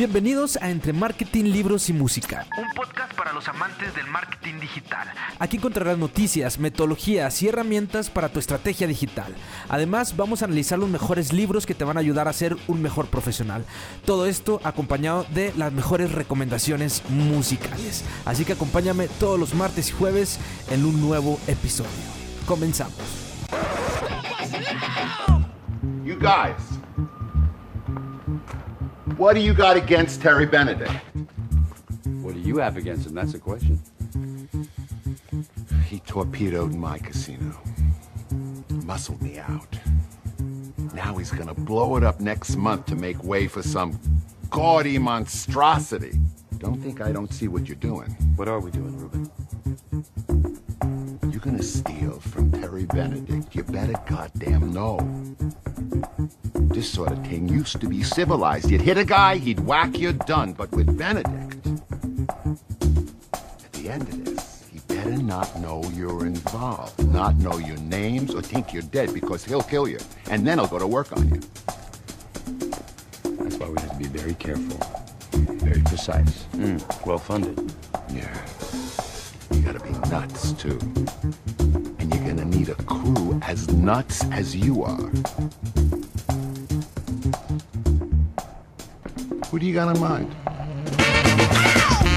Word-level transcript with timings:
Bienvenidos 0.00 0.56
a 0.62 0.70
Entre 0.70 0.94
Marketing, 0.94 1.44
Libros 1.52 1.90
y 1.90 1.92
Música. 1.92 2.46
Un 2.56 2.72
podcast 2.74 3.12
para 3.12 3.34
los 3.34 3.46
amantes 3.48 3.94
del 3.94 4.06
marketing 4.06 4.58
digital. 4.58 5.06
Aquí 5.38 5.58
encontrarás 5.58 5.98
noticias, 5.98 6.58
metodologías 6.58 7.42
y 7.42 7.48
herramientas 7.48 8.08
para 8.08 8.30
tu 8.30 8.38
estrategia 8.38 8.86
digital. 8.86 9.34
Además, 9.68 10.16
vamos 10.16 10.40
a 10.40 10.46
analizar 10.46 10.78
los 10.78 10.88
mejores 10.88 11.34
libros 11.34 11.66
que 11.66 11.74
te 11.74 11.84
van 11.84 11.98
a 11.98 12.00
ayudar 12.00 12.28
a 12.28 12.32
ser 12.32 12.56
un 12.66 12.80
mejor 12.80 13.08
profesional. 13.08 13.66
Todo 14.06 14.24
esto 14.24 14.62
acompañado 14.64 15.26
de 15.34 15.52
las 15.58 15.70
mejores 15.70 16.12
recomendaciones 16.12 17.02
musicales. 17.10 18.02
Así 18.24 18.46
que 18.46 18.54
acompáñame 18.54 19.06
todos 19.06 19.38
los 19.38 19.52
martes 19.52 19.90
y 19.90 19.92
jueves 19.92 20.40
en 20.70 20.86
un 20.86 20.98
nuevo 20.98 21.38
episodio. 21.46 21.90
Comenzamos. 22.46 22.96
You 26.06 26.16
guys, 26.18 26.79
what 29.20 29.34
do 29.34 29.42
you 29.42 29.52
got 29.52 29.76
against 29.76 30.22
Terry 30.22 30.46
Benedict? 30.46 30.90
What 32.22 32.32
do 32.32 32.40
you 32.40 32.56
have 32.56 32.78
against 32.78 33.06
him? 33.06 33.14
That's 33.14 33.32
the 33.32 33.38
question. 33.38 33.78
He 35.84 35.98
torpedoed 36.00 36.74
my 36.74 36.96
casino, 36.96 37.60
muscled 38.86 39.20
me 39.20 39.38
out. 39.38 39.78
Now 40.94 41.18
he's 41.18 41.30
gonna 41.30 41.52
blow 41.52 41.96
it 41.96 42.02
up 42.02 42.20
next 42.20 42.56
month 42.56 42.86
to 42.86 42.96
make 42.96 43.22
way 43.22 43.46
for 43.46 43.62
some 43.62 44.00
gaudy 44.48 44.96
monstrosity. 44.96 46.18
Don't 46.56 46.80
think 46.80 47.02
I 47.02 47.12
don't 47.12 47.30
see 47.30 47.46
what 47.46 47.68
you're 47.68 47.76
doing. 47.76 48.08
What 48.36 48.48
are 48.48 48.58
we 48.58 48.70
doing, 48.70 48.96
Ruben? 48.96 49.30
You're 51.42 51.52
gonna 51.52 51.62
steal 51.62 52.20
from 52.20 52.52
Terry 52.52 52.84
Benedict. 52.84 53.54
You 53.54 53.62
better 53.62 53.94
goddamn 54.06 54.74
know. 54.74 54.98
This 56.54 56.92
sort 56.92 57.12
of 57.12 57.26
thing 57.26 57.48
used 57.48 57.80
to 57.80 57.88
be 57.88 58.02
civilized. 58.02 58.70
You'd 58.70 58.82
hit 58.82 58.98
a 58.98 59.06
guy, 59.06 59.38
he'd 59.38 59.60
whack 59.60 59.96
you, 59.96 60.12
done. 60.12 60.52
But 60.52 60.70
with 60.72 60.98
Benedict, 60.98 61.66
at 62.44 63.72
the 63.72 63.88
end 63.88 64.02
of 64.02 64.22
this, 64.26 64.66
he 64.70 64.80
better 64.80 65.16
not 65.16 65.58
know 65.60 65.82
you're 65.94 66.26
involved, 66.26 67.02
not 67.08 67.36
know 67.36 67.56
your 67.56 67.78
names, 67.78 68.34
or 68.34 68.42
think 68.42 68.74
you're 68.74 68.82
dead 68.82 69.14
because 69.14 69.42
he'll 69.42 69.62
kill 69.62 69.88
you. 69.88 69.98
And 70.30 70.46
then 70.46 70.58
he'll 70.58 70.68
go 70.68 70.78
to 70.78 70.86
work 70.86 71.10
on 71.16 71.26
you. 71.26 71.40
That's 73.38 73.56
why 73.56 73.66
we 73.66 73.80
have 73.80 73.92
to 73.92 73.96
be 73.98 74.08
very 74.08 74.34
careful. 74.34 74.76
Very 75.56 75.80
precise. 75.80 76.44
Mm, 76.52 77.06
well 77.06 77.16
funded. 77.16 77.72
Yeah. 78.12 78.59
Be 79.60 79.90
nuts, 80.08 80.52
too. 80.52 80.78
And 81.98 82.12
you're 82.12 82.24
gonna 82.24 82.46
need 82.46 82.70
a 82.70 82.74
crew 82.84 83.38
as 83.42 83.68
nuts 83.68 84.24
as 84.32 84.56
you 84.56 84.82
are. 84.84 85.10
Do 89.50 89.66
you 89.66 89.74
got 89.74 89.94
in 89.94 90.00
mind? 90.00 90.34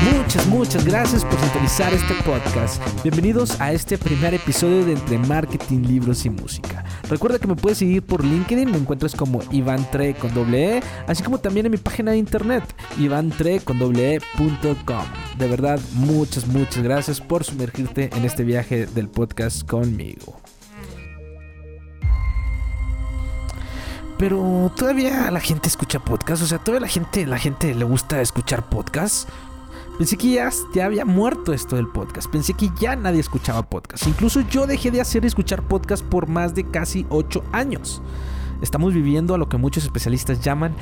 Muchas, 0.03 0.47
muchas 0.47 0.85
gracias 0.85 1.25
por 1.25 1.37
sintonizar 1.39 1.93
este 1.93 2.13
podcast. 2.25 2.81
Bienvenidos 3.03 3.59
a 3.59 3.73
este 3.73 3.97
primer 3.97 4.33
episodio 4.33 4.85
de 4.85 4.93
Entre 4.93 5.17
Marketing, 5.17 5.81
Libros 5.81 6.25
y 6.25 6.29
Música. 6.29 6.83
Recuerda 7.09 7.39
que 7.39 7.47
me 7.47 7.55
puedes 7.55 7.77
seguir 7.77 8.01
por 8.01 8.23
LinkedIn, 8.23 8.71
me 8.71 8.77
encuentras 8.77 9.15
como 9.15 9.41
Iván 9.51 9.85
Tre 9.91 10.13
con 10.15 10.33
doble 10.33 10.77
E, 10.77 10.83
así 11.07 11.21
como 11.21 11.37
también 11.37 11.65
en 11.65 11.71
mi 11.73 11.77
página 11.77 12.11
de 12.11 12.17
internet, 12.17 12.63
ivantre 12.99 13.59
con 13.59 13.79
e. 13.97 14.19
De 15.37 15.47
verdad, 15.47 15.79
muchas, 15.93 16.47
muchas 16.47 16.83
gracias 16.83 17.21
por 17.21 17.43
sumergirte 17.43 18.09
en 18.15 18.25
este 18.25 18.43
viaje 18.43 18.85
del 18.85 19.09
podcast 19.09 19.67
conmigo. 19.67 20.39
Pero 24.17 24.71
todavía 24.75 25.29
la 25.31 25.39
gente 25.39 25.67
escucha 25.67 25.99
podcast, 25.99 26.43
o 26.43 26.45
sea, 26.45 26.59
todavía 26.59 26.81
la 26.81 26.91
gente, 26.91 27.25
la 27.25 27.37
gente 27.37 27.73
le 27.73 27.83
gusta 27.83 28.21
escuchar 28.21 28.69
podcast. 28.69 29.27
Pensé 29.97 30.17
que 30.17 30.31
ya, 30.31 30.49
ya, 30.73 30.85
había 30.85 31.05
muerto 31.05 31.53
esto 31.53 31.75
del 31.75 31.87
podcast. 31.87 32.29
Pensé 32.29 32.53
que 32.53 32.69
ya 32.79 32.95
nadie 32.95 33.19
escuchaba 33.19 33.63
podcast. 33.63 34.07
Incluso 34.07 34.41
yo 34.41 34.65
dejé 34.65 34.91
de 34.91 35.01
hacer 35.01 35.25
escuchar 35.25 35.61
podcast 35.67 36.03
por 36.03 36.27
más 36.27 36.55
de 36.55 36.63
casi 36.69 37.05
8 37.09 37.43
años. 37.51 38.01
Estamos 38.63 38.93
viviendo 38.93 39.35
a 39.35 39.37
lo 39.37 39.49
que 39.49 39.57
muchos 39.57 39.83
especialistas 39.83 40.39
llaman 40.39 40.73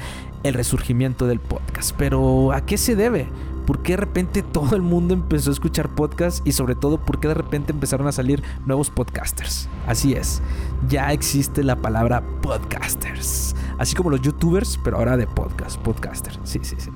el 0.44 0.54
resurgimiento 0.54 1.26
del 1.26 1.40
podcast. 1.40 1.96
Pero 1.98 2.52
¿a 2.52 2.64
qué 2.64 2.78
se 2.78 2.96
debe? 2.96 3.28
¿Por 3.66 3.82
qué 3.82 3.94
de 3.94 3.98
repente 3.98 4.44
todo 4.44 4.76
el 4.76 4.84
mundo 4.84 5.16
empezó 5.16 5.50
a 5.50 5.54
escuchar 5.54 5.90
podcast 5.90 6.46
y 6.46 6.52
sobre 6.52 6.76
todo 6.76 7.00
por 7.00 7.20
qué 7.20 7.28
de 7.28 7.34
repente 7.34 7.72
empezaron 7.72 8.06
a 8.08 8.12
salir 8.12 8.44
nuevos 8.68 8.92
podcasters? 8.92 9.68
Así 9.88 10.14
es, 10.14 10.44
ya 10.90 11.12
existe 11.12 11.64
la 11.64 11.76
palabra 11.76 12.22
podcasters. 12.44 13.56
Así 13.80 13.96
como 13.96 14.12
los 14.12 14.22
youtubers, 14.22 14.80
pero 14.84 14.98
ahora 14.98 15.18
de 15.18 15.26
podcast, 15.26 15.80
podcaster. 15.82 16.38
Sí, 16.44 16.60
sí, 16.62 16.76
sí. 16.78 16.92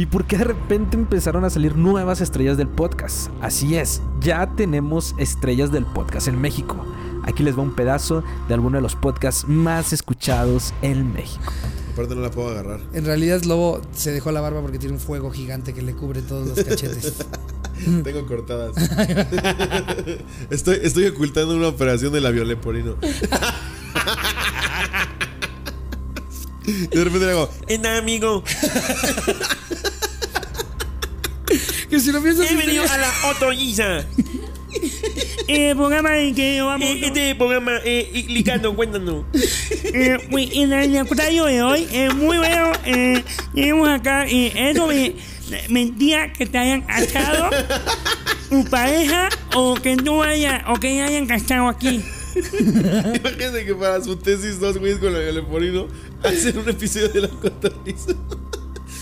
¿Y 0.00 0.06
por 0.06 0.24
qué 0.24 0.38
de 0.38 0.44
repente 0.44 0.96
empezaron 0.96 1.44
a 1.44 1.50
salir 1.50 1.76
nuevas 1.76 2.22
estrellas 2.22 2.56
del 2.56 2.68
podcast? 2.68 3.28
Así 3.42 3.76
es, 3.76 4.00
ya 4.18 4.50
tenemos 4.56 5.14
estrellas 5.18 5.70
del 5.72 5.84
podcast 5.84 6.26
en 6.26 6.40
México. 6.40 6.82
Aquí 7.24 7.42
les 7.42 7.54
va 7.54 7.60
un 7.60 7.76
pedazo 7.76 8.24
de 8.48 8.54
alguno 8.54 8.78
de 8.78 8.82
los 8.82 8.96
podcasts 8.96 9.46
más 9.46 9.92
escuchados 9.92 10.72
en 10.80 11.12
México. 11.12 11.52
Aparte 11.92 12.14
no 12.14 12.22
la 12.22 12.30
puedo 12.30 12.48
agarrar. 12.48 12.80
En 12.94 13.04
realidad 13.04 13.42
Lobo 13.42 13.82
se 13.92 14.10
dejó 14.10 14.32
la 14.32 14.40
barba 14.40 14.62
porque 14.62 14.78
tiene 14.78 14.94
un 14.94 15.00
fuego 15.00 15.30
gigante 15.30 15.74
que 15.74 15.82
le 15.82 15.92
cubre 15.92 16.22
todos 16.22 16.48
los 16.48 16.64
cachetes. 16.64 17.16
Tengo 18.02 18.24
cortadas. 18.24 18.74
estoy, 20.48 20.78
estoy 20.82 21.08
ocultando 21.08 21.54
una 21.54 21.68
operación 21.68 22.10
de 22.14 22.22
la 22.22 22.30
violeporino. 22.30 22.94
de 26.64 27.04
repente 27.04 27.26
le 27.26 27.32
hago, 27.32 27.50
En 27.68 27.84
amigo, 27.84 28.42
que 31.90 31.98
si 32.00 32.12
lo 32.12 32.22
piensas 32.22 32.48
bienvenido 32.48 32.84
a 32.88 32.96
la 32.96 33.10
otoñiza. 33.30 34.04
El 35.48 35.76
programa 35.76 36.16
en 36.18 36.34
que 36.34 36.62
vamos. 36.62 36.88
Eh, 36.88 37.00
Este 37.02 37.34
programa, 37.34 37.72
eh, 37.84 38.24
Licando, 38.28 38.74
cuéntanos. 38.76 39.24
Eh, 39.92 40.18
pues, 40.30 40.50
en 40.52 40.72
el 40.72 40.84
anecdotario 40.84 41.46
de 41.46 41.62
hoy 41.62 41.88
es 41.92 42.14
muy 42.14 42.38
bueno. 42.38 42.70
Eh, 42.84 43.24
tenemos 43.52 43.88
acá 43.88 44.26
eh, 44.28 44.70
eso 44.70 44.86
de 44.86 45.16
mentira 45.68 46.32
que 46.32 46.46
te 46.46 46.56
hayan 46.58 46.82
casado 46.82 47.50
tu 48.48 48.64
pareja 48.66 49.28
o 49.56 49.74
que 49.74 49.96
no 49.96 50.22
haya 50.22 50.64
o 50.68 50.78
que 50.78 51.02
hayan 51.02 51.26
casado 51.26 51.66
aquí. 51.68 52.00
Imagínate 52.36 53.64
que 53.66 53.74
para 53.74 54.00
su 54.04 54.14
tesis 54.14 54.60
dos 54.60 54.78
güeyes 54.78 54.98
con 55.00 55.12
la 55.12 55.18
violeporino 55.18 55.88
hacen 56.22 56.56
un 56.58 56.68
episodio 56.68 57.08
de 57.08 57.22
la 57.22 57.28
cotorriza. 57.28 58.14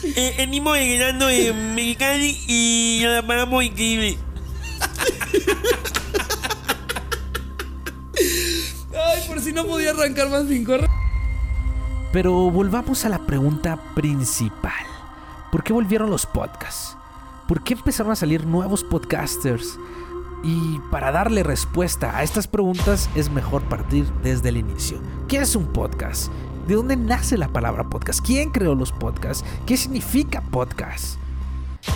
Eh, 0.03 0.35
venimos 0.39 0.77
llegando 0.77 1.29
en 1.29 1.75
Mexicali 1.75 2.39
y 2.47 3.01
la 3.05 3.27
paramos 3.27 3.65
increíble. 3.65 4.19
Ay, 8.95 9.23
por 9.27 9.41
si 9.41 9.53
no 9.53 9.65
podía 9.65 9.91
arrancar 9.91 10.29
más 10.31 10.45
cinco. 10.49 10.75
Pero 12.13 12.33
volvamos 12.51 13.05
a 13.05 13.09
la 13.09 13.27
pregunta 13.27 13.79
principal. 13.95 14.73
¿Por 15.51 15.63
qué 15.63 15.73
volvieron 15.73 16.11
los 16.11 16.27
podcasts? 16.27 16.97
¿Por 17.47 17.63
qué 17.63 17.75
empezaron 17.75 18.13
a 18.13 18.17
salir 18.17 18.47
nuevos 18.47 18.85
podcasters? 18.85 19.79
Y 20.45 20.79
para 20.91 21.11
darle 21.11 21.43
respuesta 21.43 22.17
a 22.17 22.23
estas 22.23 22.47
preguntas 22.47 23.11
es 23.15 23.31
mejor 23.31 23.63
partir 23.63 24.05
desde 24.23 24.51
el 24.51 24.59
inicio. 24.59 24.99
¿Qué 25.27 25.39
es 25.39 25.57
un 25.57 25.67
podcast? 25.67 26.31
¿De 26.69 26.75
dónde 26.75 26.97
nace 26.97 27.39
la 27.39 27.49
palabra 27.49 27.89
podcast? 27.89 28.21
¿Quién 28.21 28.51
creó 28.51 28.75
los 28.75 28.93
podcasts? 28.93 29.43
¿Qué 29.65 29.79
significa 29.79 30.43
podcast? 30.43 31.19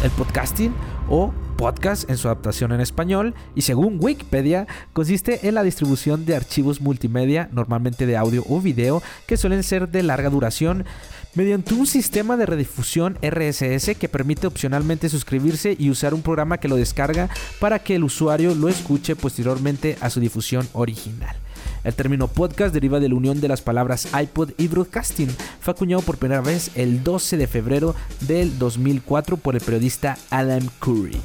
El 0.02 0.10
podcasting 0.12 0.72
o 1.10 1.30
podcast 1.58 2.08
en 2.08 2.16
su 2.16 2.28
adaptación 2.28 2.72
en 2.72 2.80
español 2.80 3.34
y 3.54 3.62
según 3.62 3.98
Wikipedia 4.00 4.66
consiste 4.94 5.46
en 5.46 5.56
la 5.56 5.62
distribución 5.62 6.24
de 6.24 6.36
archivos 6.36 6.80
multimedia, 6.80 7.50
normalmente 7.52 8.06
de 8.06 8.16
audio 8.16 8.44
o 8.48 8.62
video, 8.62 9.02
que 9.26 9.36
suelen 9.36 9.62
ser 9.62 9.90
de 9.90 10.02
larga 10.04 10.30
duración, 10.30 10.86
mediante 11.34 11.74
un 11.74 11.86
sistema 11.86 12.38
de 12.38 12.46
redifusión 12.46 13.18
RSS 13.20 13.94
que 13.98 14.08
permite 14.08 14.46
opcionalmente 14.46 15.10
suscribirse 15.10 15.76
y 15.78 15.90
usar 15.90 16.14
un 16.14 16.22
programa 16.22 16.56
que 16.56 16.68
lo 16.68 16.76
descarga 16.76 17.28
para 17.60 17.80
que 17.80 17.96
el 17.96 18.04
usuario 18.04 18.54
lo 18.54 18.70
escuche 18.70 19.16
posteriormente 19.16 19.98
a 20.00 20.08
su 20.08 20.18
difusión 20.18 20.66
original. 20.72 21.41
El 21.84 21.94
término 21.94 22.28
podcast 22.28 22.72
deriva 22.72 23.00
de 23.00 23.08
la 23.08 23.16
unión 23.16 23.40
de 23.40 23.48
las 23.48 23.60
palabras 23.60 24.08
iPod 24.14 24.50
y 24.56 24.68
broadcasting. 24.68 25.28
Fue 25.60 25.72
acuñado 25.72 26.02
por 26.02 26.16
primera 26.16 26.40
vez 26.40 26.70
el 26.76 27.02
12 27.02 27.36
de 27.36 27.46
febrero 27.46 27.94
del 28.20 28.58
2004 28.58 29.36
por 29.36 29.56
el 29.56 29.60
periodista 29.60 30.16
Adam 30.30 30.68
Curry. 30.78 31.20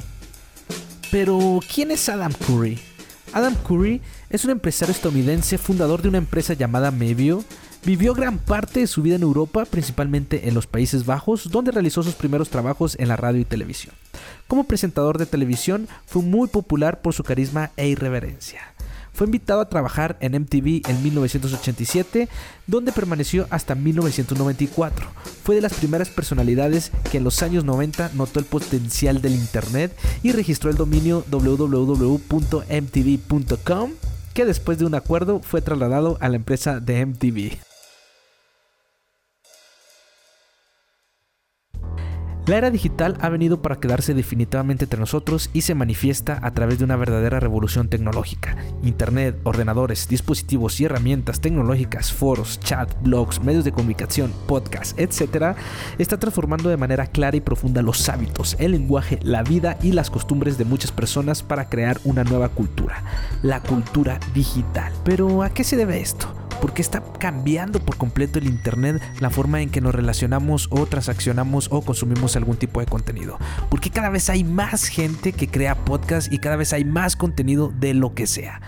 Pero, 1.11 1.59
¿quién 1.73 1.91
es 1.91 2.09
Adam 2.09 2.33
Curry? 2.33 2.79
Adam 3.33 3.55
Curry 3.67 4.01
es 4.29 4.45
un 4.45 4.51
empresario 4.51 4.93
estadounidense 4.93 5.57
fundador 5.57 6.01
de 6.01 6.09
una 6.09 6.17
empresa 6.17 6.53
llamada 6.53 6.91
Mevio. 6.91 7.43
Vivió 7.85 8.13
gran 8.13 8.39
parte 8.39 8.81
de 8.81 8.87
su 8.87 9.01
vida 9.01 9.15
en 9.15 9.21
Europa, 9.21 9.65
principalmente 9.65 10.47
en 10.47 10.55
los 10.55 10.67
Países 10.67 11.05
Bajos, 11.05 11.49
donde 11.51 11.71
realizó 11.71 12.03
sus 12.03 12.15
primeros 12.15 12.49
trabajos 12.49 12.97
en 12.99 13.07
la 13.07 13.15
radio 13.15 13.39
y 13.39 13.45
televisión. 13.45 13.93
Como 14.47 14.65
presentador 14.65 15.17
de 15.17 15.25
televisión, 15.25 15.87
fue 16.05 16.23
muy 16.23 16.47
popular 16.47 17.01
por 17.01 17.13
su 17.13 17.23
carisma 17.23 17.71
e 17.77 17.87
irreverencia. 17.87 18.73
Fue 19.17 19.25
invitado 19.25 19.61
a 19.61 19.67
trabajar 19.67 20.15
en 20.19 20.39
MTV 20.39 20.87
en 20.87 21.01
1987, 21.01 22.29
donde 22.67 22.91
permaneció 22.91 23.47
hasta 23.49 23.73
1994. 23.73 25.07
Fue 25.43 25.55
de 25.55 25.61
las 25.61 25.73
primeras 25.73 26.09
personalidades 26.09 26.91
que 27.09 27.17
en 27.17 27.23
los 27.23 27.41
años 27.41 27.63
90 27.63 28.11
notó 28.13 28.39
el 28.39 28.45
potencial 28.45 29.19
del 29.19 29.33
Internet 29.33 29.97
y 30.21 30.33
registró 30.33 30.69
el 30.69 30.77
dominio 30.77 31.25
www.mtv.com, 31.31 32.21
que 34.35 34.45
después 34.45 34.77
de 34.77 34.85
un 34.85 34.93
acuerdo 34.93 35.39
fue 35.39 35.63
trasladado 35.63 36.19
a 36.21 36.29
la 36.29 36.35
empresa 36.35 36.79
de 36.79 37.03
MTV. 37.03 37.66
La 42.47 42.57
era 42.57 42.71
digital 42.71 43.17
ha 43.19 43.27
venido 43.27 43.61
para 43.61 43.75
quedarse 43.75 44.13
definitivamente 44.13 44.85
entre 44.85 45.01
nosotros 45.01 45.49
y 45.51 45.63
se 45.63 45.75
manifiesta 45.75 46.39
a 46.41 46.51
través 46.51 46.79
de 46.79 46.85
una 46.85 46.95
verdadera 46.95 47.41
revolución 47.41 47.89
tecnológica. 47.89 48.55
Internet, 48.83 49.37
ordenadores, 49.43 50.07
dispositivos 50.07 50.79
y 50.79 50.85
herramientas 50.85 51.41
tecnológicas, 51.41 52.13
foros, 52.13 52.57
chat, 52.61 52.89
blogs, 53.01 53.43
medios 53.43 53.65
de 53.65 53.73
comunicación, 53.73 54.31
podcasts, 54.47 54.95
etc., 54.97 55.57
está 55.97 56.17
transformando 56.19 56.69
de 56.69 56.77
manera 56.77 57.07
clara 57.07 57.35
y 57.35 57.41
profunda 57.41 57.81
los 57.81 58.07
hábitos, 58.07 58.55
el 58.59 58.71
lenguaje, 58.71 59.19
la 59.23 59.43
vida 59.43 59.77
y 59.83 59.91
las 59.91 60.09
costumbres 60.09 60.57
de 60.57 60.63
muchas 60.63 60.93
personas 60.93 61.43
para 61.43 61.67
crear 61.67 61.99
una 62.05 62.23
nueva 62.23 62.47
cultura, 62.47 63.03
la 63.43 63.61
cultura 63.61 64.21
digital. 64.33 64.93
Pero 65.03 65.43
¿a 65.43 65.49
qué 65.49 65.65
se 65.65 65.75
debe 65.75 65.99
esto? 65.99 66.46
Porque 66.61 66.81
está 66.81 67.01
cambiando 67.19 67.79
por 67.79 67.97
completo 67.97 68.39
el 68.39 68.47
Internet 68.47 69.01
la 69.19 69.29
forma 69.29 69.61
en 69.61 69.69
que 69.69 69.81
nos 69.81 69.93
relacionamos 69.93 70.67
o 70.71 70.85
transaccionamos 70.85 71.67
o 71.71 71.81
consumimos 71.81 72.35
algún 72.35 72.57
tipo 72.57 72.79
de 72.79 72.85
contenido. 72.85 73.37
Porque 73.69 73.89
cada 73.89 74.09
vez 74.09 74.29
hay 74.29 74.43
más 74.43 74.87
gente 74.87 75.33
que 75.33 75.47
crea 75.47 75.75
podcast 75.85 76.31
y 76.31 76.39
cada 76.39 76.55
vez 76.55 76.73
hay 76.73 76.85
más 76.85 77.15
contenido 77.15 77.71
de 77.79 77.93
lo 77.93 78.13
que 78.13 78.27
sea. 78.27 78.61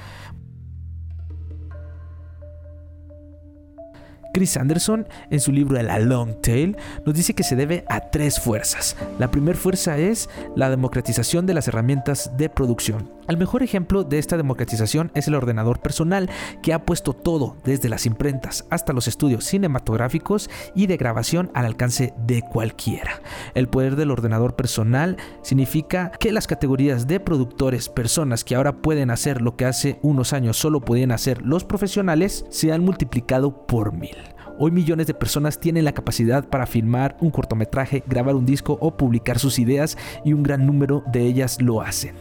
Chris 4.33 4.57
Anderson, 4.57 5.07
en 5.31 5.39
su 5.39 5.51
libro 5.51 5.81
La 5.81 5.99
Long 5.99 6.39
Tail, 6.41 6.77
nos 7.05 7.15
dice 7.15 7.33
que 7.33 7.43
se 7.43 7.55
debe 7.55 7.83
a 7.89 8.11
tres 8.11 8.39
fuerzas. 8.39 8.95
La 9.17 9.31
primera 9.31 9.57
fuerza 9.57 9.97
es 9.97 10.29
la 10.55 10.69
democratización 10.69 11.45
de 11.45 11.55
las 11.55 11.67
herramientas 11.67 12.31
de 12.37 12.49
producción. 12.49 13.18
El 13.29 13.37
mejor 13.37 13.61
ejemplo 13.61 14.03
de 14.03 14.17
esta 14.17 14.37
democratización 14.37 15.11
es 15.13 15.27
el 15.27 15.35
ordenador 15.35 15.81
personal, 15.81 16.31
que 16.63 16.73
ha 16.73 16.83
puesto 16.83 17.13
todo, 17.13 17.57
desde 17.63 17.87
las 17.87 18.07
imprentas 18.07 18.65
hasta 18.71 18.91
los 18.91 19.07
estudios 19.07 19.45
cinematográficos 19.45 20.49
y 20.73 20.87
de 20.87 20.97
grabación 20.97 21.51
al 21.53 21.67
alcance 21.67 22.11
de 22.25 22.41
cualquiera. 22.41 23.21
El 23.53 23.69
poder 23.69 23.95
del 23.97 24.09
ordenador 24.09 24.55
personal 24.55 25.17
significa 25.43 26.09
que 26.19 26.31
las 26.31 26.47
categorías 26.47 27.05
de 27.05 27.19
productores, 27.19 27.87
personas 27.87 28.43
que 28.43 28.55
ahora 28.55 28.77
pueden 28.81 29.11
hacer 29.11 29.43
lo 29.43 29.55
que 29.55 29.65
hace 29.65 29.99
unos 30.01 30.33
años 30.33 30.57
solo 30.57 30.81
podían 30.81 31.11
hacer 31.11 31.43
los 31.43 31.63
profesionales, 31.63 32.45
se 32.49 32.73
han 32.73 32.83
multiplicado 32.83 33.67
por 33.67 33.93
mil. 33.93 34.17
Hoy 34.61 34.71
millones 34.71 35.07
de 35.07 35.13
personas 35.13 35.57
tienen 35.57 35.85
la 35.85 35.93
capacidad 35.93 36.49
para 36.49 36.65
filmar 36.65 37.15
un 37.21 37.31
cortometraje, 37.31 38.03
grabar 38.05 38.35
un 38.35 38.45
disco 38.45 38.77
o 38.81 38.97
publicar 38.97 39.39
sus 39.39 39.57
ideas 39.57 39.97
y 40.25 40.33
un 40.33 40.43
gran 40.43 40.65
número 40.65 41.01
de 41.13 41.21
ellas 41.21 41.61
lo 41.61 41.81
hacen. 41.81 42.15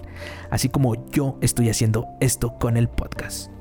Así 0.48 0.68
como 0.68 0.94
yo 1.10 1.36
estoy 1.40 1.68
haciendo 1.68 2.06
esto 2.20 2.56
con 2.60 2.76
el 2.76 2.88
podcast. 2.88 3.57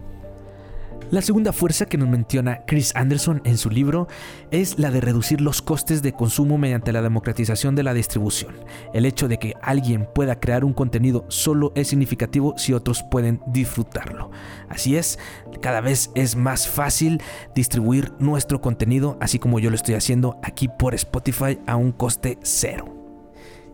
La 1.10 1.22
segunda 1.22 1.54
fuerza 1.54 1.86
que 1.86 1.98
nos 1.98 2.10
menciona 2.10 2.66
Chris 2.66 2.94
Anderson 2.94 3.42
en 3.46 3.58
su 3.58 3.70
libro 3.70 4.10
es 4.52 4.78
la 4.78 4.92
de 4.92 5.00
reducir 5.00 5.40
los 5.40 5.62
costes 5.62 6.02
de 6.02 6.12
consumo 6.12 6.58
mediante 6.58 6.92
la 6.92 7.02
democratización 7.02 7.76
de 7.76 7.84
la 7.84 7.94
distribución. 7.94 8.56
El 8.94 9.06
hecho 9.06 9.30
de 9.30 9.38
que 9.38 9.54
alguien 9.62 10.06
pueda 10.14 10.42
crear 10.42 10.66
un 10.66 10.74
contenido 10.74 11.24
solo 11.30 11.72
es 11.76 11.88
significativo 11.88 12.56
si 12.58 12.74
otros 12.74 13.04
pueden 13.04 13.40
disfrutarlo. 13.48 14.32
Así 14.68 14.98
es, 14.98 15.18
cada 15.62 15.80
vez 15.80 16.12
es 16.14 16.36
más 16.36 16.68
fácil 16.68 17.22
distribuir 17.56 18.12
nuestro 18.20 18.60
contenido, 18.60 19.18
así 19.22 19.40
como 19.40 19.60
yo 19.60 19.70
lo 19.70 19.78
estoy 19.78 19.96
haciendo 19.96 20.38
aquí 20.44 20.68
por 20.68 20.94
Spotify 20.94 21.58
a 21.68 21.78
un 21.78 21.94
coste 21.94 22.38
cero. 22.42 22.97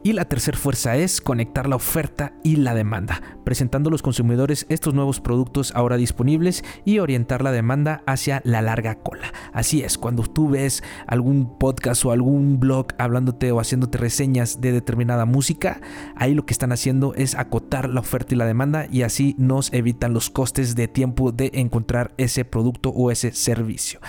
Y 0.06 0.12
la 0.12 0.26
tercera 0.26 0.58
fuerza 0.58 0.98
es 0.98 1.22
conectar 1.22 1.70
la 1.70 1.78
oferta 1.78 2.34
y 2.44 2.58
la 2.58 2.76
demanda, 2.76 3.22
presentando 3.46 3.88
a 3.88 3.92
los 3.92 4.02
consumidores 4.02 4.66
estos 4.68 4.94
nuevos 4.94 5.22
productos 5.22 5.72
ahora 5.76 5.96
disponibles 5.96 6.66
y 6.84 7.00
orientar 7.00 7.42
la 7.42 7.54
demanda 7.54 8.04
hacia 8.06 8.42
la 8.44 8.62
larga 8.62 8.96
cola. 8.96 9.32
Así 9.54 9.82
es, 9.82 9.98
cuando 9.98 10.24
tú 10.24 10.50
ves 10.50 10.84
algún 11.08 11.58
podcast 11.58 12.04
o 12.04 12.12
algún 12.12 12.60
blog 12.60 12.88
hablándote 12.98 13.54
o 13.54 13.62
haciéndote 13.62 13.98
reseñas 13.98 14.60
de 14.60 14.74
determinada 14.74 15.26
música, 15.26 15.80
ahí 16.18 16.34
lo 16.34 16.46
que 16.46 16.52
están 16.52 16.74
haciendo 16.74 17.14
es 17.16 17.36
acotar 17.36 17.88
la 17.88 18.02
oferta 18.02 18.36
y 18.36 18.38
la 18.38 18.46
demanda 18.46 18.88
y 18.92 19.04
así 19.04 19.36
nos 19.38 19.72
evitan 19.72 20.14
los 20.14 20.30
costes 20.30 20.76
de 20.76 20.90
tiempo 20.90 21.32
de 21.32 21.50
encontrar 21.54 22.14
ese 22.18 22.44
producto 22.44 22.90
o 22.90 23.10
ese 23.10 23.32
servicio. 23.32 24.02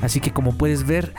Así 0.00 0.20
que 0.20 0.30
como 0.30 0.52
puedes 0.56 0.86
ver, 0.86 1.12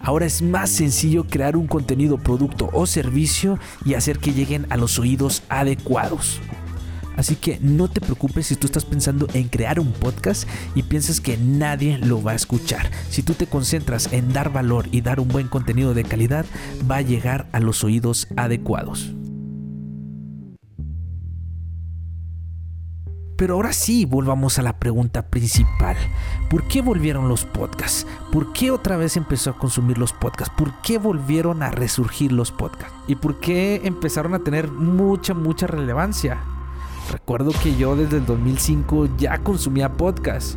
Ahora 0.00 0.26
es 0.26 0.42
más 0.42 0.70
sencillo 0.70 1.24
crear 1.24 1.56
un 1.56 1.66
contenido, 1.66 2.18
producto 2.18 2.70
o 2.72 2.86
servicio 2.86 3.58
y 3.84 3.94
hacer 3.94 4.18
que 4.18 4.32
lleguen 4.32 4.66
a 4.70 4.76
los 4.76 4.98
oídos 4.98 5.42
adecuados. 5.48 6.40
Así 7.16 7.34
que 7.34 7.58
no 7.62 7.88
te 7.88 8.00
preocupes 8.00 8.46
si 8.46 8.56
tú 8.56 8.66
estás 8.66 8.84
pensando 8.84 9.26
en 9.32 9.48
crear 9.48 9.80
un 9.80 9.92
podcast 9.92 10.46
y 10.74 10.82
piensas 10.82 11.20
que 11.20 11.38
nadie 11.38 11.98
lo 11.98 12.22
va 12.22 12.32
a 12.32 12.36
escuchar. 12.36 12.90
Si 13.08 13.22
tú 13.22 13.32
te 13.34 13.46
concentras 13.46 14.12
en 14.12 14.32
dar 14.32 14.52
valor 14.52 14.86
y 14.92 15.00
dar 15.00 15.18
un 15.18 15.28
buen 15.28 15.48
contenido 15.48 15.94
de 15.94 16.04
calidad, 16.04 16.44
va 16.88 16.96
a 16.96 17.02
llegar 17.02 17.48
a 17.52 17.60
los 17.60 17.84
oídos 17.84 18.28
adecuados. 18.36 19.14
Pero 23.36 23.54
ahora 23.54 23.74
sí, 23.74 24.06
volvamos 24.06 24.58
a 24.58 24.62
la 24.62 24.78
pregunta 24.78 25.26
principal. 25.26 25.96
¿Por 26.48 26.66
qué 26.68 26.80
volvieron 26.80 27.28
los 27.28 27.44
podcasts? 27.44 28.06
¿Por 28.32 28.54
qué 28.54 28.70
otra 28.70 28.96
vez 28.96 29.18
empezó 29.18 29.50
a 29.50 29.58
consumir 29.58 29.98
los 29.98 30.14
podcasts? 30.14 30.54
¿Por 30.56 30.72
qué 30.80 30.96
volvieron 30.96 31.62
a 31.62 31.70
resurgir 31.70 32.32
los 32.32 32.50
podcasts? 32.50 32.94
¿Y 33.06 33.16
por 33.16 33.38
qué 33.38 33.82
empezaron 33.84 34.32
a 34.32 34.38
tener 34.38 34.70
mucha, 34.70 35.34
mucha 35.34 35.66
relevancia? 35.66 36.38
Recuerdo 37.12 37.52
que 37.62 37.76
yo 37.76 37.94
desde 37.94 38.16
el 38.16 38.26
2005 38.26 39.08
ya 39.18 39.38
consumía 39.38 39.92
podcasts. 39.92 40.56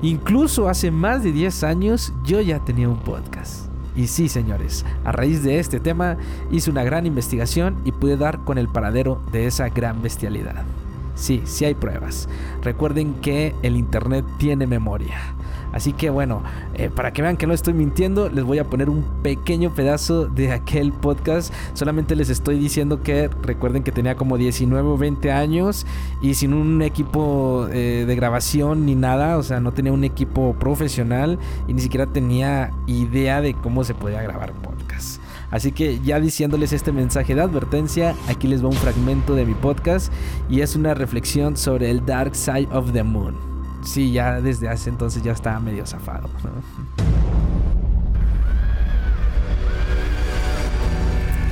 Incluso 0.00 0.70
hace 0.70 0.90
más 0.90 1.22
de 1.22 1.32
10 1.32 1.64
años 1.64 2.14
yo 2.24 2.40
ya 2.40 2.64
tenía 2.64 2.88
un 2.88 2.98
podcast. 2.98 3.66
Y 3.94 4.06
sí, 4.06 4.28
señores, 4.28 4.86
a 5.04 5.12
raíz 5.12 5.42
de 5.42 5.58
este 5.58 5.80
tema 5.80 6.16
hice 6.50 6.70
una 6.70 6.82
gran 6.82 7.04
investigación 7.04 7.76
y 7.84 7.92
pude 7.92 8.16
dar 8.16 8.44
con 8.44 8.56
el 8.56 8.68
paradero 8.68 9.22
de 9.32 9.46
esa 9.46 9.68
gran 9.68 10.02
bestialidad. 10.02 10.64
Sí, 11.16 11.42
sí 11.44 11.64
hay 11.64 11.74
pruebas. 11.74 12.28
Recuerden 12.62 13.14
que 13.14 13.54
el 13.62 13.76
Internet 13.76 14.24
tiene 14.38 14.66
memoria. 14.66 15.16
Así 15.72 15.92
que 15.92 16.10
bueno, 16.10 16.42
eh, 16.74 16.90
para 16.94 17.12
que 17.12 17.22
vean 17.22 17.36
que 17.36 17.46
no 17.46 17.52
estoy 17.52 17.74
mintiendo, 17.74 18.28
les 18.30 18.44
voy 18.44 18.58
a 18.58 18.64
poner 18.64 18.88
un 18.88 19.02
pequeño 19.22 19.74
pedazo 19.74 20.26
de 20.26 20.52
aquel 20.52 20.92
podcast. 20.92 21.52
Solamente 21.74 22.16
les 22.16 22.30
estoy 22.30 22.58
diciendo 22.58 23.02
que 23.02 23.28
recuerden 23.42 23.82
que 23.82 23.92
tenía 23.92 24.14
como 24.14 24.38
19 24.38 24.88
o 24.88 24.96
20 24.96 25.32
años 25.32 25.86
y 26.22 26.34
sin 26.34 26.54
un 26.54 26.82
equipo 26.82 27.66
eh, 27.72 28.04
de 28.06 28.16
grabación 28.16 28.86
ni 28.86 28.94
nada. 28.94 29.38
O 29.38 29.42
sea, 29.42 29.60
no 29.60 29.72
tenía 29.72 29.92
un 29.92 30.04
equipo 30.04 30.54
profesional 30.58 31.38
y 31.66 31.74
ni 31.74 31.80
siquiera 31.80 32.06
tenía 32.06 32.70
idea 32.86 33.40
de 33.40 33.54
cómo 33.54 33.84
se 33.84 33.94
podía 33.94 34.22
grabar 34.22 34.52
podcast. 34.52 34.75
Así 35.56 35.72
que 35.72 35.98
ya 36.04 36.20
diciéndoles 36.20 36.74
este 36.74 36.92
mensaje 36.92 37.34
de 37.34 37.40
advertencia, 37.40 38.14
aquí 38.28 38.46
les 38.46 38.62
va 38.62 38.68
un 38.68 38.74
fragmento 38.74 39.34
de 39.34 39.46
mi 39.46 39.54
podcast 39.54 40.12
y 40.50 40.60
es 40.60 40.76
una 40.76 40.92
reflexión 40.92 41.56
sobre 41.56 41.90
el 41.90 42.04
Dark 42.04 42.36
Side 42.36 42.68
of 42.72 42.92
the 42.92 43.02
Moon. 43.02 43.34
Sí, 43.82 44.12
ya 44.12 44.42
desde 44.42 44.68
hace 44.68 44.90
entonces 44.90 45.22
ya 45.22 45.32
estaba 45.32 45.58
medio 45.58 45.86
zafado. 45.86 46.28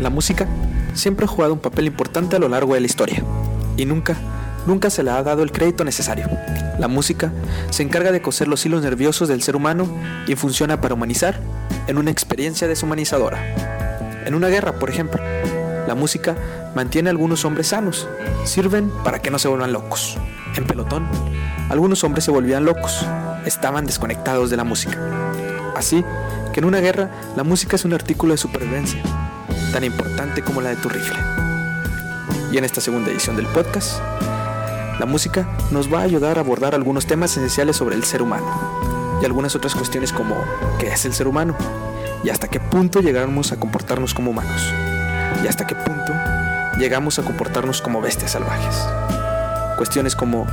La 0.02 0.10
música 0.10 0.46
siempre 0.92 1.24
ha 1.24 1.28
jugado 1.28 1.54
un 1.54 1.60
papel 1.60 1.86
importante 1.86 2.36
a 2.36 2.38
lo 2.38 2.50
largo 2.50 2.74
de 2.74 2.80
la 2.80 2.86
historia 2.86 3.24
y 3.78 3.86
nunca, 3.86 4.16
nunca 4.66 4.90
se 4.90 5.02
le 5.02 5.12
ha 5.12 5.22
dado 5.22 5.42
el 5.42 5.50
crédito 5.50 5.82
necesario. 5.82 6.28
La 6.78 6.88
música 6.88 7.32
se 7.70 7.82
encarga 7.82 8.12
de 8.12 8.20
coser 8.20 8.48
los 8.48 8.66
hilos 8.66 8.82
nerviosos 8.82 9.28
del 9.28 9.40
ser 9.40 9.56
humano 9.56 9.88
y 10.26 10.34
funciona 10.34 10.78
para 10.82 10.92
humanizar 10.92 11.40
en 11.86 11.96
una 11.96 12.10
experiencia 12.10 12.68
deshumanizadora. 12.68 13.63
En 14.24 14.34
una 14.34 14.48
guerra, 14.48 14.72
por 14.72 14.88
ejemplo, 14.88 15.22
la 15.86 15.94
música 15.94 16.34
mantiene 16.74 17.10
a 17.10 17.12
algunos 17.12 17.44
hombres 17.44 17.68
sanos, 17.68 18.08
sirven 18.44 18.90
para 19.04 19.20
que 19.20 19.30
no 19.30 19.38
se 19.38 19.48
vuelvan 19.48 19.72
locos. 19.72 20.16
En 20.56 20.64
pelotón, 20.66 21.06
algunos 21.68 22.04
hombres 22.04 22.24
se 22.24 22.30
volvían 22.30 22.64
locos, 22.64 23.06
estaban 23.44 23.84
desconectados 23.84 24.48
de 24.48 24.56
la 24.56 24.64
música. 24.64 24.98
Así 25.76 26.02
que 26.52 26.60
en 26.60 26.64
una 26.64 26.80
guerra 26.80 27.10
la 27.36 27.44
música 27.44 27.76
es 27.76 27.84
un 27.84 27.92
artículo 27.92 28.32
de 28.32 28.38
supervivencia, 28.38 29.02
tan 29.72 29.84
importante 29.84 30.42
como 30.42 30.62
la 30.62 30.70
de 30.70 30.76
tu 30.76 30.88
rifle. 30.88 31.18
Y 32.50 32.56
en 32.56 32.64
esta 32.64 32.80
segunda 32.80 33.10
edición 33.10 33.36
del 33.36 33.46
podcast, 33.48 34.00
la 34.98 35.06
música 35.06 35.46
nos 35.70 35.92
va 35.92 36.00
a 36.00 36.04
ayudar 36.04 36.38
a 36.38 36.40
abordar 36.40 36.74
algunos 36.74 37.06
temas 37.06 37.36
esenciales 37.36 37.76
sobre 37.76 37.96
el 37.96 38.04
ser 38.04 38.22
humano 38.22 38.46
y 39.20 39.24
algunas 39.24 39.54
otras 39.54 39.74
cuestiones 39.74 40.12
como 40.12 40.36
¿qué 40.78 40.88
es 40.88 41.04
el 41.04 41.12
ser 41.12 41.28
humano? 41.28 41.54
Y 42.24 42.30
hasta 42.30 42.48
qué 42.48 42.58
punto 42.58 43.00
llegamos 43.00 43.52
a 43.52 43.60
comportarnos 43.60 44.14
como 44.14 44.30
humanos 44.30 44.72
y 45.44 45.46
hasta 45.46 45.66
qué 45.66 45.74
punto 45.74 46.12
llegamos 46.78 47.18
a 47.18 47.22
comportarnos 47.22 47.82
como 47.82 48.00
bestias 48.00 48.32
salvajes. 48.32 48.76
Cuestiones 49.76 50.16
como 50.16 50.46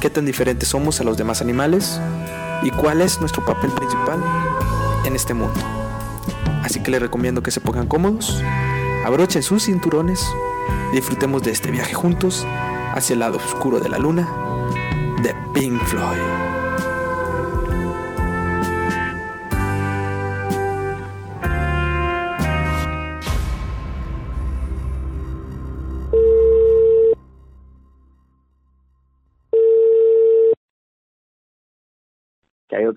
qué 0.00 0.10
tan 0.10 0.24
diferentes 0.24 0.68
somos 0.68 1.00
a 1.00 1.04
los 1.04 1.16
demás 1.16 1.42
animales 1.42 2.00
y 2.62 2.70
cuál 2.70 3.02
es 3.02 3.20
nuestro 3.20 3.44
papel 3.44 3.70
principal 3.70 4.20
en 5.04 5.14
este 5.14 5.34
mundo. 5.34 5.60
Así 6.64 6.80
que 6.80 6.90
les 6.90 7.02
recomiendo 7.02 7.42
que 7.42 7.50
se 7.50 7.60
pongan 7.60 7.86
cómodos, 7.86 8.42
abrochen 9.04 9.42
sus 9.42 9.64
cinturones 9.64 10.26
disfrutemos 10.92 11.42
de 11.42 11.52
este 11.52 11.70
viaje 11.70 11.94
juntos 11.94 12.46
hacia 12.94 13.14
el 13.14 13.20
lado 13.20 13.36
oscuro 13.36 13.78
de 13.80 13.88
la 13.88 13.98
luna 13.98 14.28
de 15.22 15.34
Pink 15.54 15.80
Floyd. 15.84 16.59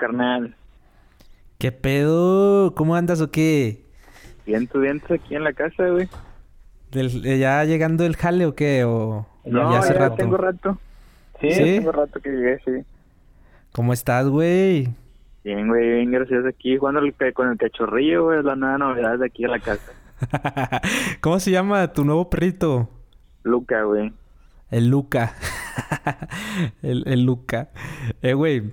Carnal? 0.08 0.54
¿Qué 1.58 1.72
pedo? 1.72 2.76
¿Cómo 2.76 2.96
andas 2.96 3.22
o 3.22 3.32
qué? 3.32 3.86
Bien, 4.46 4.68
tú 4.68 4.82
bien, 4.82 5.02
aquí 5.10 5.34
en 5.36 5.46
la 5.46 5.54
casa, 5.54 5.88
güey. 5.88 6.10
Del- 6.92 7.26
eh, 7.26 7.40
¿Ya 7.40 7.64
llegando 7.64 8.06
el 8.06 8.18
jale 8.18 8.46
o 8.46 8.54
qué? 8.54 8.84
¿O 8.84 9.26
No, 9.46 9.70
ya 9.70 9.72
ya, 9.72 9.80
hace 9.80 9.94
rato? 9.94 10.16
tengo 10.16 10.36
rato. 10.36 10.78
Sí, 11.40 11.52
¿Sí? 11.52 11.64
tengo 11.64 11.94
rato 11.94 12.20
que 12.20 12.30
llegué, 12.30 12.60
sí. 12.66 12.72
¿Cómo 13.72 13.94
estás, 13.94 14.28
güey? 14.28 14.90
Bien, 15.46 15.68
güey, 15.70 15.90
bien 15.90 16.12
gracioso 16.12 16.50
aquí 16.50 16.78
jugando 16.78 17.00
con 17.34 17.50
el 17.50 17.58
cachorrillo, 17.58 18.26
güey, 18.26 18.44
la 18.44 18.56
nueva 18.56 18.78
novedad 18.78 19.18
de 19.20 19.26
aquí 19.28 19.46
en 19.46 19.52
la 19.52 19.60
casa. 19.60 19.92
¿Cómo 21.22 21.40
se 21.40 21.52
llama 21.52 21.94
tu 21.94 22.04
nuevo 22.04 22.30
perrito? 22.30 22.90
Luca, 23.44 23.84
güey. 23.84 24.12
El 24.70 24.90
Luca. 24.90 25.34
el, 26.82 27.04
el 27.08 27.24
Luca. 27.26 27.70
Eh, 28.22 28.34
güey, 28.34 28.64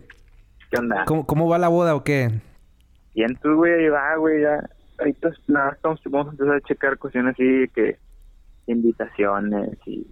¿Qué 0.71 0.79
onda? 0.79 1.05
¿cómo, 1.07 1.27
¿cómo 1.27 1.49
va 1.49 1.59
la 1.59 1.69
boda 1.69 1.95
o 1.95 2.05
qué? 2.05 2.31
Bien, 3.15 3.37
tú, 3.43 3.57
güey, 3.57 3.73
ahí 3.73 3.89
va, 3.89 4.17
güey, 4.17 4.43
ya. 4.43 4.69
Ahorita 4.99 5.31
nada, 5.49 5.73
estamos, 5.73 6.01
vamos 6.07 6.29
a 6.29 6.31
empezar 6.33 6.55
a 6.57 6.61
checar 6.61 6.99
cuestiones 6.99 7.35
así 7.35 7.69
que 7.75 7.99
invitaciones 8.67 9.79
y 9.87 10.07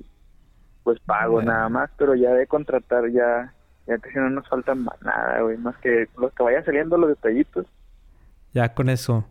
pues 0.82 0.98
pago 1.00 1.42
nada 1.42 1.68
más, 1.68 1.90
pero 1.98 2.14
ya 2.14 2.32
de 2.32 2.46
contratar 2.46 3.10
ya, 3.10 3.52
ya 3.86 3.98
que 3.98 4.10
si 4.10 4.18
no 4.18 4.30
nos 4.30 4.48
falta 4.48 4.74
más 4.74 5.00
nada, 5.02 5.42
güey, 5.42 5.58
más 5.58 5.76
que 5.76 6.08
los 6.16 6.32
que 6.32 6.42
vaya 6.42 6.64
saliendo 6.64 6.96
los 6.96 7.10
detallitos. 7.10 7.66
Ya 8.54 8.72
con 8.74 8.88
eso. 8.88 9.26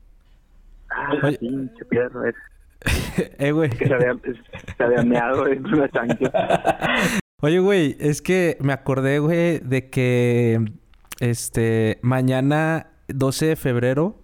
Ah, 0.89 1.09
Oye. 1.23 1.37
pinche 1.39 1.83
pierro, 1.85 2.23
es 2.25 2.35
eh, 3.39 3.51
güey. 3.51 3.71
que 3.71 3.87
se 3.87 3.93
había, 3.93 4.15
se 4.77 4.83
había 4.83 5.03
meado 5.03 5.47
en 5.47 5.65
una 5.65 5.89
chancha. 5.89 6.31
Oye, 7.41 7.59
güey, 7.59 7.97
es 7.99 8.21
que 8.21 8.57
me 8.61 8.71
acordé, 8.71 9.17
güey, 9.19 9.59
de 9.59 9.89
que 9.89 10.63
este 11.19 11.99
mañana 12.01 12.87
12 13.07 13.45
de 13.47 13.55
febrero 13.55 14.21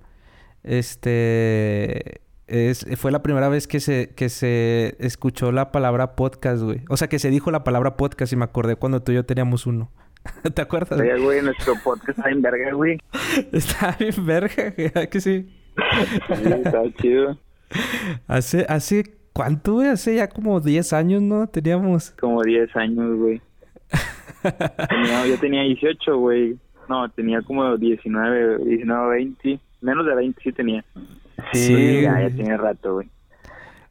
este 0.63 2.21
es 2.47 2.85
fue 2.97 3.11
la 3.11 3.23
primera 3.23 3.49
vez 3.49 3.67
que 3.67 3.79
se 3.79 4.09
que 4.15 4.29
se 4.29 4.95
escuchó 4.99 5.51
la 5.51 5.71
palabra 5.71 6.15
podcast, 6.15 6.61
güey. 6.63 6.81
O 6.89 6.97
sea, 6.97 7.07
que 7.07 7.19
se 7.19 7.29
dijo 7.29 7.51
la 7.51 7.63
palabra 7.63 7.95
podcast 7.97 8.33
y 8.33 8.35
me 8.35 8.43
acordé 8.43 8.75
cuando 8.75 9.01
tú 9.01 9.11
y 9.11 9.15
yo 9.15 9.25
teníamos 9.25 9.65
uno. 9.65 9.91
¿Te 10.53 10.61
acuerdas? 10.61 10.99
Oye, 10.99 11.17
güey, 11.19 11.41
nuestro 11.41 11.73
podcast 11.83 12.17
está 12.19 12.29
en 12.29 12.41
verga, 12.41 12.73
güey. 12.73 12.97
Está 13.51 13.95
bien 13.99 14.25
verga, 14.25 14.73
¿verdad 14.77 15.09
que 15.09 15.19
sí. 15.21 15.53
Sí, 16.35 16.43
está 16.45 16.81
chido. 17.01 17.39
Hace 18.27 18.65
hace 18.69 19.03
¿cuánto, 19.33 19.73
güey? 19.73 19.87
Hace 19.87 20.15
ya 20.15 20.29
como 20.29 20.59
10 20.59 20.93
años, 20.93 21.21
¿no? 21.21 21.47
Teníamos 21.47 22.11
Como 22.11 22.43
10 22.43 22.75
años, 22.75 23.17
güey. 23.17 23.41
Tenía- 24.89 25.27
yo 25.27 25.39
tenía 25.39 25.63
18, 25.63 26.17
güey. 26.17 26.57
No, 26.89 27.09
tenía 27.09 27.41
como 27.41 27.77
19, 27.77 28.65
19, 28.65 29.09
20. 29.15 29.59
Menos 29.81 30.05
de 30.05 30.15
20 30.15 30.41
sí 30.41 30.51
tenía. 30.51 30.83
Sí, 31.51 32.01
ya, 32.01 32.21
ya 32.21 32.29
tiene 32.29 32.57
rato, 32.57 32.95
güey. 32.95 33.09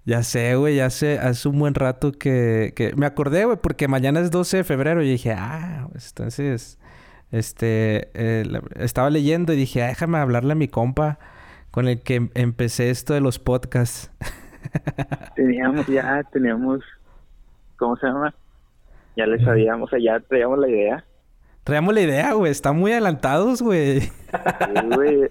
Ya 0.05 0.23
sé, 0.23 0.57
güey, 0.57 0.77
ya 0.77 0.87
hace, 0.87 1.19
hace 1.19 1.49
un 1.49 1.59
buen 1.61 1.75
rato 1.75 2.11
que, 2.13 2.73
que... 2.75 2.93
Me 2.97 3.07
acordé, 3.07 3.45
güey, 3.45 3.57
porque 3.63 3.87
mañana 3.87 4.19
es 4.21 4.31
12 4.33 4.59
de 4.59 4.65
febrero 4.65 5.03
y 5.03 5.09
dije, 5.09 5.33
ah, 5.37 5.87
pues, 5.93 6.09
entonces, 6.09 6.79
este, 7.31 8.09
eh, 8.15 8.45
la- 8.45 8.63
estaba 8.77 9.11
leyendo 9.11 9.53
y 9.53 9.57
dije, 9.57 9.83
ah, 9.83 9.89
déjame 9.89 10.19
hablarle 10.19 10.53
a 10.53 10.57
mi 10.57 10.67
compa 10.67 11.19
con 11.71 11.87
el 11.87 12.01
que 12.01 12.17
em- 12.17 12.31
empecé 12.35 12.91
esto 12.91 13.15
de 13.15 13.21
los 13.21 13.39
podcasts. 13.39 14.11
Teníamos 15.37 15.87
ya, 15.87 16.23
teníamos, 16.33 16.81
¿cómo 17.77 17.97
se 17.97 18.07
llama? 18.07 18.35
Ya 19.17 19.27
le 19.27 19.39
sabíamos, 19.45 19.89
o 19.89 19.91
sea, 19.91 19.99
ya 20.03 20.19
traíamos 20.21 20.59
la 20.59 20.69
idea. 20.69 21.05
Traíamos 21.65 21.95
la 21.95 22.01
idea, 22.01 22.33
güey, 22.33 22.51
están 22.51 22.77
muy 22.77 22.91
adelantados, 22.93 23.63
güey. 23.63 24.01
Sí, 24.01 24.11
güey, 24.95 25.29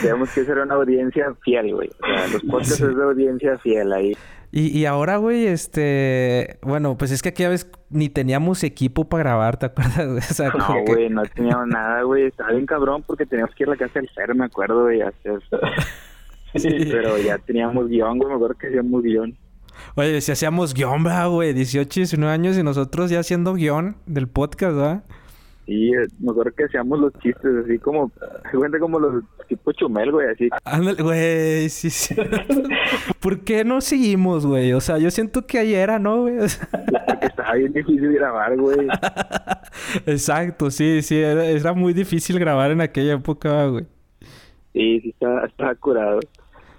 teníamos 0.00 0.30
que 0.30 0.44
ser 0.44 0.58
una 0.58 0.74
audiencia 0.74 1.34
fiel, 1.44 1.74
güey. 1.74 1.90
O 2.02 2.06
sea, 2.06 2.26
los 2.28 2.42
podcasts 2.44 2.80
es 2.80 2.96
de 2.96 3.02
audiencia 3.04 3.58
fiel 3.58 3.92
ahí. 3.92 4.16
Y, 4.52 4.68
y 4.78 4.86
ahora, 4.86 5.18
güey, 5.18 5.46
este, 5.46 6.58
bueno, 6.62 6.96
pues 6.96 7.10
es 7.10 7.20
que 7.20 7.28
aquella 7.30 7.50
vez 7.50 7.70
ni 7.90 8.08
teníamos 8.08 8.64
equipo 8.64 9.06
para 9.06 9.24
grabar, 9.24 9.58
¿te 9.58 9.66
acuerdas? 9.66 10.06
güey? 10.06 10.18
O 10.30 10.34
sea, 10.34 10.48
No, 10.50 10.66
que- 10.86 10.92
güey, 10.94 11.10
no 11.10 11.22
teníamos 11.24 11.66
nada, 11.66 12.02
güey. 12.02 12.24
Estaba 12.24 12.52
bien 12.52 12.64
cabrón 12.64 13.02
porque 13.06 13.26
teníamos 13.26 13.54
que 13.54 13.64
ir 13.64 13.68
a 13.68 13.72
la 13.72 13.76
casa 13.76 13.98
del 14.00 14.08
Fer, 14.10 14.34
me 14.34 14.46
acuerdo, 14.46 14.90
y 14.90 15.02
hacer... 15.02 15.40
Pero 16.52 17.18
ya 17.18 17.36
teníamos 17.38 17.88
guion, 17.88 18.16
güey, 18.18 18.30
me 18.30 18.36
acuerdo 18.36 18.54
que 18.58 18.68
hacíamos 18.68 19.02
guion. 19.02 19.36
Oye, 19.94 20.20
si 20.22 20.32
hacíamos 20.32 20.72
guion, 20.72 21.02
¿verdad, 21.04 21.28
güey, 21.28 21.52
18, 21.52 22.00
19 22.00 22.32
años 22.32 22.56
y 22.56 22.62
nosotros 22.62 23.10
ya 23.10 23.20
haciendo 23.20 23.52
guion 23.54 23.96
del 24.06 24.26
podcast, 24.26 24.74
¿verdad? 24.74 25.04
Sí, 25.66 25.90
me 26.20 26.30
acuerdo 26.30 26.52
que 26.56 26.64
hacíamos 26.64 26.98
los 27.00 27.12
chistes 27.14 27.50
así 27.64 27.76
como, 27.80 28.12
se 28.50 28.56
cuenta 28.56 28.78
como 28.78 29.00
los 29.00 29.24
tipo 29.48 29.72
chumel, 29.72 30.12
güey, 30.12 30.28
así. 30.30 30.48
Ándale, 30.64 31.02
güey, 31.02 31.68
sí, 31.68 31.90
sí. 31.90 32.14
¿Por 33.20 33.40
qué 33.40 33.64
no 33.64 33.80
seguimos, 33.80 34.46
güey? 34.46 34.72
O 34.74 34.80
sea, 34.80 34.98
yo 34.98 35.10
siento 35.10 35.44
que 35.44 35.58
ayer 35.58 35.80
era, 35.80 35.98
¿no, 35.98 36.20
güey? 36.22 36.38
O 36.38 36.48
sea, 36.48 36.68
Porque 37.06 37.26
estaba 37.26 37.54
bien 37.54 37.72
difícil 37.72 38.12
grabar, 38.12 38.56
güey. 38.56 38.86
exacto, 40.06 40.70
sí, 40.70 41.02
sí. 41.02 41.16
Era, 41.18 41.44
era 41.46 41.72
muy 41.72 41.92
difícil 41.92 42.38
grabar 42.38 42.70
en 42.70 42.80
aquella 42.80 43.14
época, 43.14 43.66
güey. 43.66 43.84
Sí, 44.72 45.00
sí, 45.00 45.08
estaba, 45.10 45.46
estaba 45.46 45.74
curado. 45.74 46.20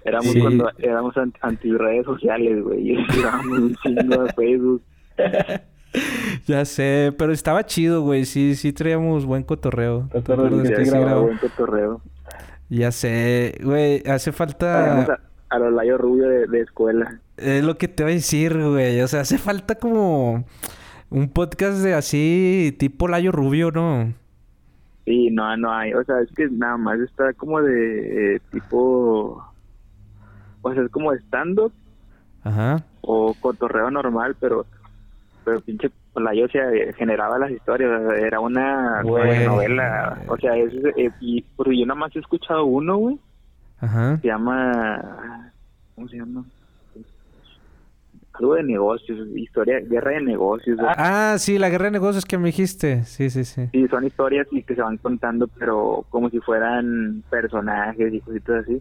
Éramos 0.04 0.28
Sí. 0.32 0.40
cuando 0.40 0.70
éramos 0.78 1.16
an- 1.18 1.34
anti 1.42 1.70
redes 1.72 2.06
sociales, 2.06 2.62
güey, 2.62 2.92
y 2.92 2.96
un 2.96 3.74
chingo 3.82 4.24
de 4.24 4.32
Facebook. 4.32 4.82
Ya 6.46 6.64
sé, 6.64 7.14
pero 7.18 7.32
estaba 7.32 7.64
chido, 7.66 8.02
güey. 8.02 8.24
Sí, 8.24 8.54
sí 8.54 8.72
traíamos 8.72 9.24
buen 9.24 9.42
cotorreo. 9.42 10.08
¿Te 10.12 10.18
acuerdas 10.18 10.68
Sí, 10.68 10.74
que 10.74 10.84
sí 10.84 10.90
grababa 10.90 11.10
grabó? 11.10 11.22
buen 11.26 11.38
cotorreo. 11.38 12.00
Ya 12.68 12.92
sé, 12.92 13.58
güey. 13.62 14.02
Hace 14.06 14.32
falta... 14.32 15.02
a, 15.02 15.20
a 15.50 15.58
los 15.58 15.72
layos 15.72 15.98
rubios 16.00 16.28
de, 16.28 16.46
de 16.46 16.60
escuela. 16.60 17.20
Es 17.36 17.64
lo 17.64 17.78
que 17.78 17.88
te 17.88 18.02
voy 18.02 18.12
a 18.12 18.14
decir, 18.16 18.56
güey. 18.58 19.00
O 19.00 19.08
sea, 19.08 19.20
hace 19.20 19.38
falta 19.38 19.74
como... 19.76 20.44
Un 21.10 21.30
podcast 21.30 21.78
de 21.78 21.94
así, 21.94 22.76
tipo 22.78 23.08
Layo 23.08 23.32
Rubio, 23.32 23.70
¿no? 23.70 24.12
Sí, 25.06 25.30
no, 25.30 25.56
no 25.56 25.72
hay. 25.72 25.94
O 25.94 26.04
sea, 26.04 26.20
es 26.20 26.28
que 26.36 26.48
nada 26.50 26.76
más 26.76 27.00
está 27.00 27.32
como 27.32 27.62
de 27.62 28.36
eh, 28.36 28.40
tipo. 28.52 29.42
O 30.60 30.74
sea, 30.74 30.82
es 30.82 30.90
como 30.90 31.14
stand-up 31.14 31.72
Ajá. 32.42 32.84
o 33.00 33.32
cotorreo 33.40 33.90
normal, 33.90 34.36
pero. 34.38 34.66
Pero 35.48 35.60
pinche. 35.60 35.90
La 36.16 36.34
yo, 36.34 36.46
o 36.46 36.48
sea, 36.48 36.70
eh, 36.72 36.92
generaba 36.94 37.38
las 37.38 37.50
historias. 37.50 37.90
Era 38.18 38.40
una 38.40 39.02
Güey. 39.02 39.46
novela. 39.46 40.18
O 40.28 40.36
sea, 40.36 40.56
es. 40.56 40.72
eh, 40.96 41.10
y, 41.20 41.42
porque 41.56 41.78
yo 41.78 41.86
nada 41.86 41.98
más 42.00 42.14
he 42.16 42.18
escuchado 42.18 42.64
uno, 42.64 42.96
güey. 42.96 43.18
Ajá. 43.80 44.16
Se 44.18 44.26
llama. 44.28 45.52
¿Cómo 45.94 46.08
se 46.08 46.16
llama? 46.16 46.44
Algo 48.34 48.54
de 48.54 48.62
negocios. 48.62 49.26
Historia. 49.34 49.80
Guerra 49.80 50.12
de 50.12 50.20
negocios. 50.22 50.76
güey. 50.76 50.88
Ah, 50.96 51.36
sí, 51.38 51.58
la 51.58 51.68
guerra 51.70 51.86
de 51.86 51.90
negocios 51.92 52.24
que 52.24 52.38
me 52.38 52.46
dijiste. 52.46 53.04
Sí, 53.04 53.30
sí, 53.30 53.44
sí. 53.44 53.68
Sí, 53.72 53.88
son 53.88 54.04
historias 54.04 54.46
y 54.52 54.62
que 54.62 54.74
se 54.74 54.82
van 54.82 54.96
contando, 54.96 55.48
pero 55.48 56.04
como 56.10 56.30
si 56.30 56.38
fueran 56.40 57.22
personajes 57.30 58.12
y 58.14 58.20
cositas 58.20 58.64
así. 58.64 58.80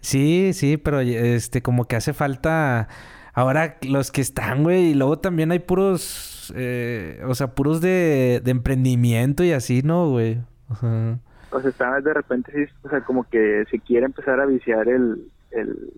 Sí, 0.00 0.52
sí, 0.52 0.76
pero 0.76 1.00
este, 1.00 1.62
como 1.62 1.86
que 1.86 1.96
hace 1.96 2.12
falta 2.12 2.88
ahora 3.34 3.76
los 3.82 4.10
que 4.10 4.20
están, 4.20 4.62
güey, 4.62 4.90
y 4.90 4.94
luego 4.94 5.18
también 5.18 5.52
hay 5.52 5.58
puros, 5.58 6.52
eh, 6.56 7.22
o 7.26 7.34
sea, 7.34 7.54
puros 7.54 7.80
de, 7.80 8.40
de 8.42 8.50
emprendimiento 8.50 9.44
y 9.44 9.52
así, 9.52 9.82
¿no, 9.82 10.08
güey? 10.08 10.40
O 11.50 11.60
sea, 11.60 12.00
de 12.00 12.14
repente, 12.14 12.52
sí, 12.52 12.72
o 12.82 12.88
sea, 12.88 13.02
como 13.02 13.24
que 13.24 13.64
se 13.70 13.78
quiere 13.78 14.06
empezar 14.06 14.40
a 14.40 14.46
viciar 14.46 14.88
el, 14.88 15.28
el, 15.50 15.92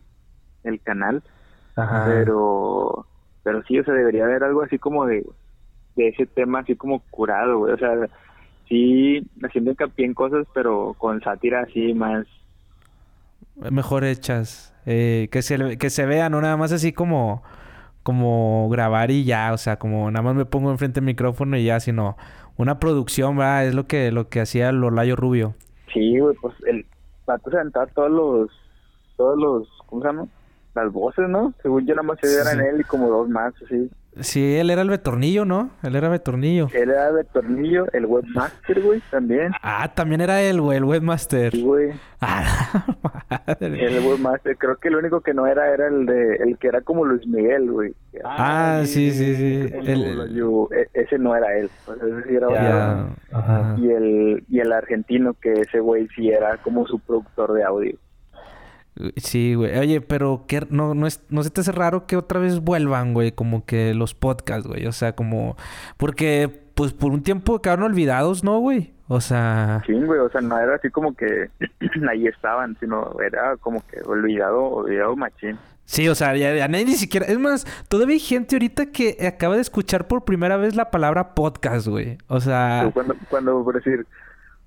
el 0.64 0.80
canal, 0.80 1.22
Ajá. 1.76 2.04
pero 2.06 3.06
pero 3.46 3.62
sí, 3.62 3.78
o 3.78 3.84
sea, 3.84 3.94
debería 3.94 4.24
haber 4.24 4.42
algo 4.42 4.62
así 4.62 4.76
como 4.76 5.06
de, 5.06 5.24
de 5.94 6.08
ese 6.08 6.26
tema, 6.26 6.58
así 6.58 6.74
como 6.74 6.98
curado, 7.10 7.58
güey. 7.58 7.74
O 7.74 7.78
sea, 7.78 7.94
sí, 8.68 9.24
haciendo 9.40 9.70
hincapié 9.70 10.04
en 10.04 10.14
cosas, 10.14 10.48
pero 10.52 10.96
con 10.98 11.20
sátira 11.20 11.60
así 11.60 11.94
más... 11.94 12.26
Mejor 13.70 14.04
hechas. 14.04 14.74
eh, 14.86 15.28
que, 15.32 15.42
se, 15.42 15.78
que 15.78 15.90
se 15.90 16.06
vean, 16.06 16.32
no 16.32 16.40
nada 16.40 16.56
más 16.56 16.70
así 16.72 16.92
como, 16.92 17.42
como 18.02 18.68
grabar 18.70 19.10
y 19.10 19.24
ya, 19.24 19.52
o 19.52 19.58
sea, 19.58 19.78
como 19.78 20.10
nada 20.10 20.22
más 20.22 20.34
me 20.36 20.44
pongo 20.44 20.70
enfrente 20.70 21.00
del 21.00 21.06
micrófono 21.06 21.56
y 21.56 21.64
ya, 21.64 21.80
sino 21.80 22.16
una 22.56 22.78
producción, 22.78 23.36
¿verdad? 23.36 23.66
Es 23.66 23.74
lo 23.74 23.86
que, 23.86 24.12
lo 24.12 24.28
que 24.28 24.40
hacía 24.40 24.70
Lolayo 24.72 25.16
Rubio. 25.16 25.54
Sí, 25.92 26.18
güey, 26.18 26.36
pues 26.40 26.54
el 26.66 26.86
vato 27.26 27.50
se 27.50 27.56
aventaba 27.56 27.86
todos 27.86 28.10
los, 28.10 28.50
todos 29.16 29.36
los, 29.38 29.68
¿cómo 29.86 30.02
se 30.02 30.08
llama? 30.08 30.26
Las 30.74 30.92
voces, 30.92 31.28
¿no? 31.28 31.52
Según 31.62 31.86
yo 31.86 31.94
nada 31.94 32.06
más 32.06 32.18
se 32.20 32.32
eran 32.32 32.58
Sí. 32.58 32.64
él 32.74 32.80
y 32.80 32.84
como 32.84 33.08
dos 33.08 33.28
más, 33.28 33.54
así. 33.64 33.90
Sí, 34.20 34.56
él 34.56 34.70
era 34.70 34.82
el 34.82 34.88
Betornillo, 34.90 35.44
¿no? 35.44 35.70
Él 35.82 35.94
era 35.94 36.08
Betornillo. 36.08 36.68
Él 36.72 36.90
era 36.90 37.12
de 37.12 37.24
tornillo, 37.24 37.86
el 37.92 38.06
webmaster, 38.06 38.80
güey, 38.82 39.02
también. 39.10 39.52
Ah, 39.62 39.92
también 39.94 40.20
era 40.22 40.40
él, 40.42 40.60
güey, 40.60 40.78
el 40.78 40.84
webmaster. 40.84 41.52
Sí, 41.52 41.62
güey. 41.62 41.90
Ah, 42.20 42.84
la 43.28 43.44
madre. 43.60 43.84
El 43.86 44.04
webmaster, 44.06 44.56
creo 44.56 44.76
que 44.76 44.88
el 44.88 44.96
único 44.96 45.20
que 45.20 45.34
no 45.34 45.46
era 45.46 45.72
era 45.72 45.88
el 45.88 46.06
de, 46.06 46.36
el 46.36 46.56
que 46.58 46.68
era 46.68 46.80
como 46.80 47.04
Luis 47.04 47.26
Miguel, 47.26 47.70
güey. 47.70 47.94
Ah, 48.24 48.82
sí, 48.86 49.10
sí, 49.10 49.34
sí. 49.36 49.68
El- 49.84 50.34
Yo- 50.34 50.68
e- 50.72 50.88
ese 50.94 51.18
no 51.18 51.36
era 51.36 51.54
él, 51.58 51.68
ese 51.86 52.28
sí 52.28 52.36
era. 52.36 53.06
Ajá. 53.32 53.76
Y 53.78 53.90
el, 53.90 54.44
y 54.48 54.60
el 54.60 54.72
argentino, 54.72 55.34
que 55.34 55.52
ese 55.52 55.80
güey 55.80 56.08
sí 56.16 56.30
era 56.30 56.56
como 56.58 56.86
su 56.86 56.98
productor 57.00 57.52
de 57.52 57.64
audio. 57.64 57.96
Sí, 59.16 59.54
güey. 59.54 59.78
Oye, 59.78 60.00
pero 60.00 60.44
¿qué, 60.46 60.66
no, 60.70 60.94
no, 60.94 61.06
es, 61.06 61.22
no 61.28 61.42
se 61.42 61.50
te 61.50 61.60
hace 61.60 61.72
raro 61.72 62.06
que 62.06 62.16
otra 62.16 62.40
vez 62.40 62.60
vuelvan, 62.60 63.12
güey, 63.12 63.32
como 63.32 63.64
que 63.64 63.92
los 63.94 64.14
podcasts, 64.14 64.66
güey. 64.66 64.86
O 64.86 64.92
sea, 64.92 65.14
como... 65.14 65.56
Porque, 65.96 66.50
pues, 66.74 66.92
por 66.92 67.12
un 67.12 67.22
tiempo 67.22 67.60
quedaron 67.60 67.84
olvidados, 67.84 68.42
¿no, 68.42 68.58
güey? 68.58 68.94
O 69.08 69.20
sea... 69.20 69.82
Sí, 69.86 69.92
güey, 69.92 70.18
o 70.20 70.30
sea, 70.30 70.40
no 70.40 70.58
era 70.58 70.76
así 70.76 70.90
como 70.90 71.14
que 71.14 71.50
ahí 72.10 72.26
estaban, 72.26 72.76
sino 72.80 73.14
era 73.20 73.56
como 73.58 73.84
que 73.86 74.00
olvidado, 74.04 74.62
olvidado 74.64 75.14
machín. 75.14 75.58
Sí, 75.84 76.08
o 76.08 76.14
sea, 76.16 76.34
ya, 76.34 76.54
ya 76.54 76.66
nadie 76.66 76.86
ni 76.86 76.94
siquiera... 76.94 77.26
Es 77.26 77.38
más, 77.38 77.64
todavía 77.88 78.14
hay 78.14 78.20
gente 78.20 78.56
ahorita 78.56 78.86
que 78.86 79.24
acaba 79.26 79.54
de 79.54 79.60
escuchar 79.60 80.08
por 80.08 80.24
primera 80.24 80.56
vez 80.56 80.74
la 80.74 80.90
palabra 80.90 81.34
podcast, 81.34 81.86
güey. 81.86 82.18
O 82.26 82.40
sea... 82.40 82.90
Cuando, 82.92 83.14
cuando, 83.28 83.62
por 83.62 83.76
decir, 83.76 84.04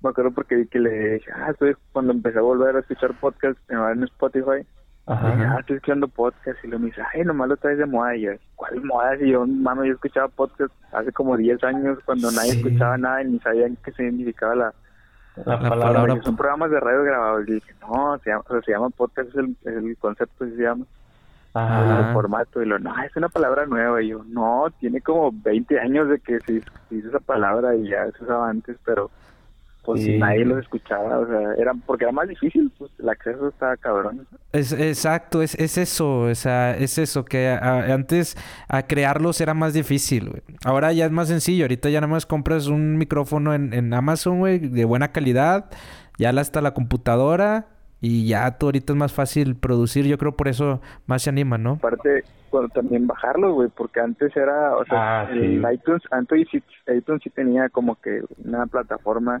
me 0.02 0.10
acuerdo 0.10 0.30
porque 0.32 0.56
vi 0.56 0.66
que 0.66 0.78
le 0.78 1.14
dije, 1.14 1.30
ah, 1.34 1.50
estoy, 1.50 1.76
cuando 1.92 2.12
empecé 2.12 2.38
a 2.38 2.42
volver 2.42 2.76
a 2.76 2.80
escuchar 2.80 3.12
podcast 3.20 3.58
en 3.70 4.02
Spotify, 4.04 4.66
Ajá. 5.06 5.30
dije, 5.32 5.44
ah, 5.44 5.56
estoy 5.60 5.76
escuchando 5.76 6.08
podcast, 6.08 6.58
y 6.64 6.68
luego 6.68 6.82
me 6.84 6.90
dice, 6.90 7.02
ay, 7.14 7.22
nomás 7.24 7.48
lo 7.48 7.56
traes 7.56 7.78
de 7.78 7.86
moda, 7.86 8.14
y 8.16 8.22
yo, 8.22 8.30
¿cuál 8.56 8.82
moda? 8.84 9.16
Y 9.16 9.30
yo, 9.30 9.46
mano, 9.46 9.84
yo 9.84 9.92
escuchaba 9.94 10.28
podcast 10.28 10.72
hace 10.92 11.12
como 11.12 11.36
10 11.36 11.62
años, 11.64 11.98
cuando 12.04 12.30
nadie 12.30 12.52
escuchaba 12.52 12.96
nada 12.98 13.22
y 13.22 13.26
ni 13.30 13.38
sabían 13.40 13.76
qué 13.84 13.92
significaba 13.92 14.54
la, 14.54 14.74
La 15.44 15.58
palabra- 15.58 16.20
Son 16.22 16.36
programas 16.36 16.70
de 16.70 16.80
radio 16.80 17.02
grabados, 17.02 17.48
y 17.48 17.52
dije, 17.54 17.74
no, 17.80 18.18
se 18.18 18.30
llama, 18.30 18.44
o 18.46 18.52
sea, 18.52 18.62
se 18.62 18.72
llama 18.72 18.90
podcast, 18.90 19.28
es 19.30 19.36
el, 19.36 19.56
es 19.64 19.76
el 19.76 19.96
concepto, 19.98 20.44
así 20.44 20.56
se 20.56 20.62
llama. 20.62 20.84
Ajá. 21.52 22.06
el 22.06 22.12
formato 22.14 22.62
y 22.62 22.64
lo 22.66 22.78
no 22.78 22.94
es 23.02 23.16
una 23.16 23.28
palabra 23.28 23.66
nueva 23.66 24.00
y 24.00 24.10
yo 24.10 24.22
no 24.28 24.68
tiene 24.78 25.00
como 25.00 25.32
20 25.32 25.80
años 25.80 26.08
de 26.08 26.20
que 26.20 26.38
se 26.42 26.60
se 26.60 26.94
hizo 26.94 27.08
esa 27.08 27.18
palabra 27.18 27.74
y 27.74 27.88
ya 27.88 28.08
se 28.12 28.22
usaba 28.22 28.48
antes 28.48 28.76
pero 28.84 29.10
pues 29.84 30.02
Sí. 30.02 30.18
nadie 30.18 30.44
los 30.44 30.58
escuchaba 30.58 31.18
o 31.18 31.26
sea 31.26 31.54
era 31.58 31.72
porque 31.86 32.04
era 32.04 32.12
más 32.12 32.28
difícil 32.28 32.70
pues 32.78 32.90
el 32.98 33.08
acceso 33.08 33.48
estaba 33.48 33.76
cabrón 33.78 34.26
Es, 34.52 34.72
exacto, 34.72 35.42
es, 35.42 35.54
es 35.54 35.78
eso, 35.78 36.20
o 36.22 36.34
sea, 36.34 36.76
es 36.76 36.98
eso, 36.98 37.24
que 37.24 37.48
a- 37.48 37.92
antes 37.94 38.36
a 38.68 38.82
crearlos 38.86 39.40
era 39.40 39.54
más 39.54 39.72
difícil, 39.74 40.28
güey. 40.28 40.42
Ahora 40.64 40.92
ya 40.92 41.06
es 41.06 41.12
más 41.12 41.28
sencillo, 41.28 41.64
ahorita 41.64 41.88
ya 41.88 42.00
nada 42.00 42.10
más 42.12 42.26
compras 42.26 42.66
un 42.66 42.98
micrófono 42.98 43.54
en, 43.54 43.72
en 43.72 43.94
Amazon, 43.94 44.38
güey, 44.40 44.58
de 44.58 44.84
buena 44.84 45.12
calidad, 45.12 45.70
ya 46.18 46.32
la- 46.32 46.40
hasta 46.40 46.60
la 46.60 46.74
computadora 46.74 47.66
y 48.00 48.26
ya 48.26 48.58
tú 48.58 48.66
ahorita 48.66 48.92
es 48.92 48.98
más 48.98 49.12
fácil 49.12 49.54
producir, 49.56 50.04
yo 50.06 50.18
creo 50.18 50.32
por 50.36 50.48
eso 50.48 50.80
más 51.06 51.22
se 51.22 51.30
animan, 51.30 51.62
¿no? 51.62 51.72
aparte 51.74 52.24
bueno, 52.50 52.68
también 52.70 53.06
bajarlos 53.06 53.54
güey 53.54 53.68
porque 53.68 54.00
antes 54.00 54.36
era 54.36 54.74
o 54.76 54.84
sea 54.86 55.20
Ah, 55.20 55.28
el 55.30 55.64
iTunes 55.72 56.02
antes 56.10 56.48
sí, 56.50 56.60
iTunes 56.92 57.20
sí 57.22 57.30
tenía 57.30 57.68
como 57.68 57.94
que 58.00 58.22
una 58.44 58.66
plataforma 58.66 59.40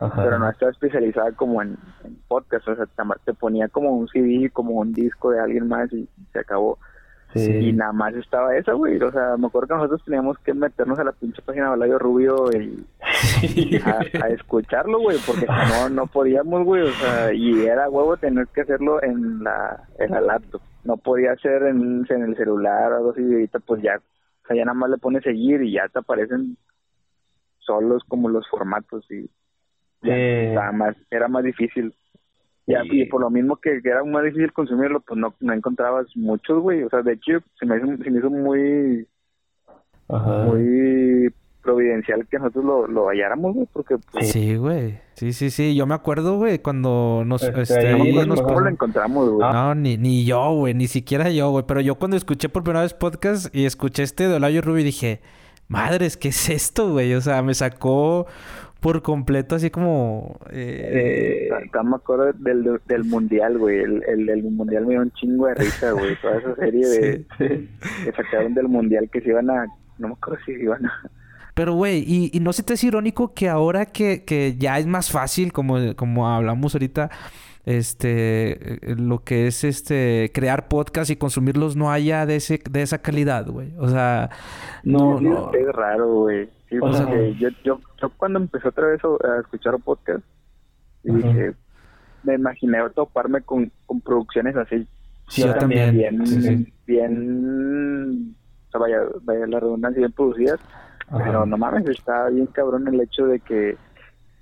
Ajá. 0.00 0.22
pero 0.22 0.38
no 0.38 0.48
estaba 0.48 0.70
especializada 0.70 1.32
como 1.32 1.60
en, 1.60 1.76
en 2.04 2.16
podcast, 2.28 2.68
o 2.68 2.76
sea, 2.76 2.86
te, 3.24 3.34
ponía 3.34 3.68
como 3.68 3.90
un 3.90 4.06
CD, 4.08 4.48
como 4.50 4.74
un 4.74 4.92
disco 4.92 5.30
de 5.30 5.40
alguien 5.40 5.66
más 5.68 5.92
y 5.92 6.08
se 6.32 6.38
acabó. 6.38 6.78
Y 7.34 7.72
nada 7.72 7.92
más 7.92 8.14
estaba 8.14 8.56
esa, 8.56 8.72
güey. 8.72 9.00
O 9.02 9.12
sea, 9.12 9.36
me 9.36 9.48
acuerdo 9.48 9.68
que 9.68 9.74
nosotros 9.74 10.02
teníamos 10.04 10.38
que 10.38 10.54
meternos 10.54 10.98
a 10.98 11.04
la 11.04 11.12
pinche 11.12 11.42
página 11.42 11.64
de 11.64 11.70
Valayo 11.70 11.98
Rubio 11.98 12.50
y 12.52 12.86
a, 13.84 14.00
a 14.24 14.28
escucharlo, 14.28 14.98
güey, 14.98 15.18
porque 15.26 15.46
no, 15.46 15.90
no 15.90 16.06
podíamos, 16.06 16.64
güey. 16.64 16.82
O 16.82 16.92
sea, 16.92 17.32
y 17.32 17.66
era 17.66 17.90
huevo 17.90 18.16
tener 18.16 18.46
que 18.48 18.62
hacerlo 18.62 19.02
en 19.02 19.44
la, 19.44 19.88
en 19.98 20.10
la 20.10 20.22
laptop. 20.22 20.62
No 20.84 20.96
podía 20.96 21.36
ser 21.36 21.64
en, 21.64 22.06
en 22.08 22.22
el 22.22 22.36
celular 22.36 22.92
o 22.92 22.96
algo 22.96 23.10
así. 23.10 23.20
Y 23.20 23.34
ahorita, 23.34 23.58
pues 23.60 23.82
ya, 23.82 23.96
o 23.96 24.46
sea, 24.46 24.56
ya 24.56 24.64
nada 24.64 24.74
más 24.74 24.90
le 24.90 24.96
pones 24.96 25.22
seguir 25.22 25.62
y 25.62 25.72
ya 25.72 25.86
te 25.88 25.98
aparecen 25.98 26.56
solos 27.58 28.02
como 28.08 28.30
los 28.30 28.48
formatos 28.48 29.04
y 29.10 29.28
ya 30.02 30.14
estaba 30.16 30.72
más, 30.72 30.96
era 31.10 31.28
más 31.28 31.44
difícil. 31.44 31.94
Ya, 32.66 32.80
y 32.84 33.06
por 33.06 33.22
lo 33.22 33.30
mismo 33.30 33.56
que, 33.56 33.80
que 33.82 33.88
era 33.88 34.04
más 34.04 34.24
difícil 34.24 34.52
consumirlo, 34.52 35.00
pues 35.00 35.18
no, 35.18 35.34
no 35.40 35.52
encontrabas 35.54 36.06
muchos, 36.16 36.60
güey. 36.60 36.82
O 36.82 36.90
sea, 36.90 37.00
de 37.00 37.14
hecho, 37.14 37.38
se 37.58 37.64
me 37.64 37.78
hizo, 37.78 37.86
se 38.04 38.10
me 38.10 38.18
hizo 38.18 38.28
muy, 38.28 39.06
muy 40.08 41.32
providencial 41.62 42.26
que 42.28 42.38
nosotros 42.38 42.64
lo, 42.64 42.86
lo 42.86 43.06
halláramos, 43.08 43.54
güey, 43.54 43.68
porque 43.72 43.96
pues, 44.12 44.30
Sí, 44.30 44.56
güey. 44.56 44.98
Sí, 45.14 45.32
sí, 45.32 45.50
sí. 45.50 45.74
Yo 45.74 45.86
me 45.86 45.94
acuerdo, 45.94 46.36
güey, 46.36 46.58
cuando 46.60 47.22
nos... 47.26 47.42
Este, 47.42 47.60
Este, 47.62 47.88
ahí 47.88 48.00
ahí 48.02 48.12
nos- 48.14 48.26
nos 48.28 48.40
¿cómo 48.42 48.54
pasó- 48.54 48.64
lo 48.64 48.70
encontramos, 48.70 49.30
güey? 49.30 49.52
No, 49.52 49.74
ni, 49.74 49.96
ni 49.96 50.24
yo, 50.24 50.52
güey. 50.54 50.74
Ni 50.74 50.86
siquiera 50.88 51.30
yo, 51.30 51.50
güey. 51.50 51.64
Pero 51.66 51.80
yo 51.80 51.96
cuando 51.96 52.16
escuché 52.16 52.48
por 52.48 52.62
primera 52.64 52.82
vez 52.82 52.94
podcast 52.94 53.54
y 53.54 53.64
escuché 53.66 54.02
este 54.02 54.28
de 54.28 54.34
Olayo 54.36 54.62
Rubio 54.62 54.84
dije... 54.84 55.20
Madres, 55.70 56.16
¿qué 56.16 56.28
es 56.28 56.48
esto, 56.48 56.92
güey? 56.92 57.12
O 57.12 57.20
sea, 57.20 57.42
me 57.42 57.52
sacó 57.52 58.26
por 58.80 59.02
completo 59.02 59.56
así 59.56 59.70
como... 59.70 60.38
eh, 60.50 61.48
Acá 61.66 61.82
me 61.82 61.96
acuerdo 61.96 62.32
del, 62.32 62.80
del 62.86 63.04
mundial, 63.04 63.58
güey. 63.58 63.78
El, 63.80 64.02
el, 64.06 64.28
el 64.28 64.42
mundial 64.44 64.86
me 64.86 64.94
dio 64.94 65.02
un 65.02 65.10
chingo 65.12 65.46
de 65.46 65.54
risa, 65.54 65.92
güey. 65.92 66.16
Toda 66.22 66.36
esa 66.38 66.54
serie 66.56 66.86
de 66.86 67.24
que 68.04 68.12
sacaron 68.12 68.54
del 68.54 68.68
mundial 68.68 69.08
que 69.10 69.20
se 69.20 69.30
iban 69.30 69.50
a. 69.50 69.66
No 69.98 70.08
me 70.08 70.14
acuerdo 70.14 70.38
si 70.46 70.54
se 70.54 70.62
iban 70.62 70.86
a. 70.86 70.92
Pero, 71.54 71.74
güey, 71.74 72.04
y, 72.06 72.30
y 72.32 72.38
no 72.38 72.52
se 72.52 72.62
te 72.62 72.74
es 72.74 72.84
irónico 72.84 73.34
que 73.34 73.48
ahora 73.48 73.86
que, 73.86 74.24
que 74.24 74.54
ya 74.56 74.78
es 74.78 74.86
más 74.86 75.10
fácil, 75.10 75.52
como, 75.52 75.96
como 75.96 76.28
hablamos 76.28 76.72
ahorita, 76.76 77.10
este, 77.64 78.92
eh, 78.92 78.94
lo 78.96 79.24
que 79.24 79.48
es 79.48 79.64
este, 79.64 80.30
crear 80.32 80.68
podcast 80.68 81.10
y 81.10 81.16
consumirlos 81.16 81.74
no 81.74 81.90
haya 81.90 82.26
de, 82.26 82.36
ese, 82.36 82.60
de 82.70 82.82
esa 82.82 82.98
calidad, 82.98 83.46
güey. 83.48 83.72
O 83.76 83.88
sea, 83.88 84.30
no, 84.84 85.20
no. 85.20 85.52
Es 85.52 85.66
raro, 85.72 86.06
güey. 86.14 86.48
Sí, 86.68 86.76
O 86.80 86.92
sea, 86.92 87.06
porque 87.06 87.34
yo, 87.36 87.48
yo, 87.64 87.80
yo 88.00 88.10
cuando 88.16 88.38
empecé 88.38 88.68
otra 88.68 88.88
vez 88.88 89.00
a 89.04 89.40
escuchar 89.40 89.78
podcast, 89.78 90.24
y 91.04 91.12
dije, 91.12 91.54
me 92.24 92.34
imaginé 92.34 92.78
toparme 92.94 93.40
con, 93.42 93.70
con 93.86 94.00
producciones 94.00 94.56
así. 94.56 94.86
Sí, 95.28 95.42
yo 95.42 95.48
O 95.48 95.50
sea, 95.50 95.58
también. 95.60 95.96
Bien, 95.96 96.26
Sí, 96.26 96.42
sí. 96.42 96.72
bien, 96.86 98.34
o 98.68 98.70
sea, 98.70 98.80
vaya, 98.80 98.98
vaya 99.22 99.46
la 99.46 99.60
redundancia, 99.60 100.00
bien 100.00 100.12
producidas. 100.12 100.60
Pero 101.10 101.46
no 101.46 101.56
mames, 101.56 101.88
estaba 101.88 102.28
bien 102.28 102.46
cabrón 102.48 102.86
el 102.86 103.00
hecho 103.00 103.26
de 103.26 103.40
que 103.40 103.78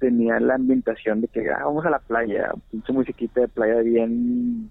tenía 0.01 0.41
la 0.41 0.57
ambientación 0.57 1.21
de 1.21 1.29
que 1.29 1.49
ah, 1.51 1.65
vamos 1.65 1.87
a 1.87 1.91
la 1.91 2.01
playa, 2.01 2.51
pinche 2.71 2.93
musiquita 2.93 3.43
de 3.43 3.49
playa 3.49 3.81
bien, 3.83 4.69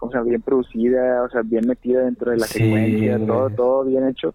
o 0.00 0.10
sea, 0.10 0.22
bien 0.22 0.42
producida, 0.42 1.22
o 1.22 1.30
sea, 1.30 1.42
bien 1.42 1.68
metida 1.68 2.02
dentro 2.02 2.32
de 2.32 2.38
la 2.38 2.46
secuencia, 2.46 3.18
todo, 3.24 3.48
todo 3.50 3.84
bien 3.84 4.08
hecho. 4.08 4.34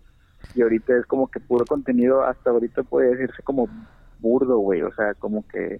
Y 0.54 0.62
ahorita 0.62 0.96
es 0.98 1.06
como 1.06 1.28
que 1.28 1.40
puro 1.40 1.66
contenido, 1.66 2.24
hasta 2.24 2.50
ahorita 2.52 2.84
puede 2.84 3.12
decirse 3.16 3.42
como 3.44 3.68
burdo, 4.20 4.58
güey, 4.60 4.82
o 4.82 4.94
sea, 4.94 5.14
como 5.16 5.46
que 5.48 5.80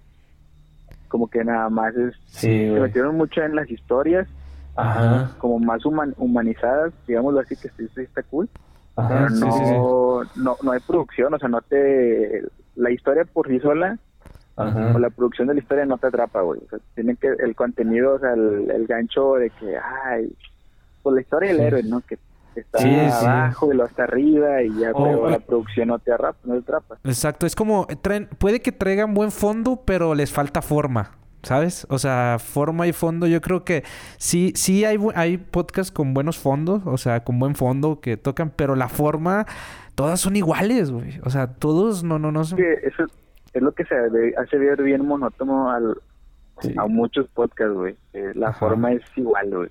como 1.08 1.28
que 1.28 1.44
nada 1.44 1.68
más 1.70 1.94
es 1.96 2.14
Sí, 2.26 2.48
se 2.68 2.80
metieron 2.80 3.16
mucho 3.16 3.40
en 3.42 3.54
las 3.54 3.70
historias 3.70 4.28
Ajá. 4.74 5.30
como 5.38 5.58
más 5.58 5.84
human- 5.86 6.14
humanizadas, 6.18 6.92
digámoslo 7.06 7.40
así, 7.40 7.56
que 7.56 7.68
sí, 7.70 7.88
sí 7.94 8.02
está 8.02 8.22
cool. 8.24 8.48
Ajá, 8.96 9.08
pero 9.08 9.28
sí, 9.30 9.40
no, 9.40 9.52
sí, 10.24 10.40
no, 10.42 10.56
no 10.62 10.72
hay 10.72 10.80
producción, 10.80 11.32
o 11.32 11.38
sea, 11.38 11.48
no 11.48 11.60
te... 11.62 12.42
La 12.74 12.90
historia 12.90 13.24
por 13.24 13.48
sí 13.48 13.58
sola, 13.60 13.98
Ajá. 14.56 14.92
o 14.94 14.98
la 14.98 15.08
producción 15.10 15.48
de 15.48 15.54
la 15.54 15.60
historia 15.60 15.86
no 15.86 15.96
te 15.98 16.08
atrapa, 16.08 16.40
güey. 16.42 16.60
O 16.66 16.68
sea, 16.68 16.78
tiene 16.94 17.16
que... 17.16 17.28
El 17.28 17.54
contenido, 17.54 18.14
o 18.14 18.18
sea, 18.18 18.34
el, 18.34 18.70
el 18.70 18.86
gancho 18.86 19.34
de 19.34 19.50
que, 19.50 19.76
ay, 20.04 20.30
pues 21.02 21.14
la 21.14 21.20
historia 21.20 21.52
del 21.52 21.60
héroe, 21.60 21.82
¿no? 21.84 22.00
Que 22.00 22.18
está 22.60 22.78
Sí, 22.78 22.88
sí. 22.90 23.26
abajo 23.26 23.72
y 23.72 23.76
lo 23.76 23.84
está 23.84 24.04
arriba 24.04 24.62
y 24.62 24.78
ya, 24.78 24.90
Oh, 24.94 25.04
pero 25.04 25.18
güey. 25.20 25.32
la 25.32 25.38
producción 25.40 25.88
no 25.88 25.98
te 25.98 26.12
atrapa, 26.12 26.38
no 26.44 26.54
te 26.54 26.60
atrapa. 26.60 26.98
Exacto, 27.04 27.46
es 27.46 27.54
como 27.56 27.86
traen, 28.02 28.28
puede 28.38 28.60
que 28.60 28.72
traigan 28.72 29.14
buen 29.14 29.30
fondo, 29.30 29.82
pero 29.84 30.14
les 30.14 30.32
falta 30.32 30.62
forma, 30.62 31.12
¿sabes? 31.42 31.86
O 31.90 31.98
sea, 31.98 32.38
forma 32.38 32.86
y 32.86 32.92
fondo, 32.92 33.26
yo 33.26 33.40
creo 33.40 33.64
que 33.64 33.84
sí, 34.18 34.52
sí 34.56 34.84
hay, 34.84 34.98
hay 35.14 35.38
podcasts 35.38 35.92
con 35.92 36.14
buenos 36.14 36.38
fondos, 36.38 36.82
o 36.86 36.96
sea, 36.96 37.24
con 37.24 37.38
buen 37.38 37.54
fondo 37.54 38.00
que 38.00 38.16
tocan, 38.16 38.50
pero 38.54 38.74
la 38.76 38.88
forma, 38.88 39.46
todas 39.94 40.20
son 40.20 40.36
iguales, 40.36 40.90
güey. 40.90 41.20
O 41.24 41.30
sea, 41.30 41.46
todos 41.54 42.02
no, 42.04 42.18
no, 42.18 42.32
no 42.32 42.44
son. 42.44 42.58
que 42.58 42.72
eso 42.84 43.04
es 43.52 43.62
lo 43.62 43.72
que 43.72 43.84
se 43.84 43.94
hace 44.38 44.58
ver 44.58 44.82
bien 44.82 45.06
monótono 45.06 45.70
al, 45.70 45.96
a 46.76 46.86
muchos 46.86 47.26
podcasts, 47.28 47.74
güey. 47.74 47.96
Eh, 48.12 48.32
la 48.34 48.48
Ajá. 48.48 48.58
forma 48.58 48.92
es 48.92 49.02
igual, 49.16 49.50
güey. 49.50 49.68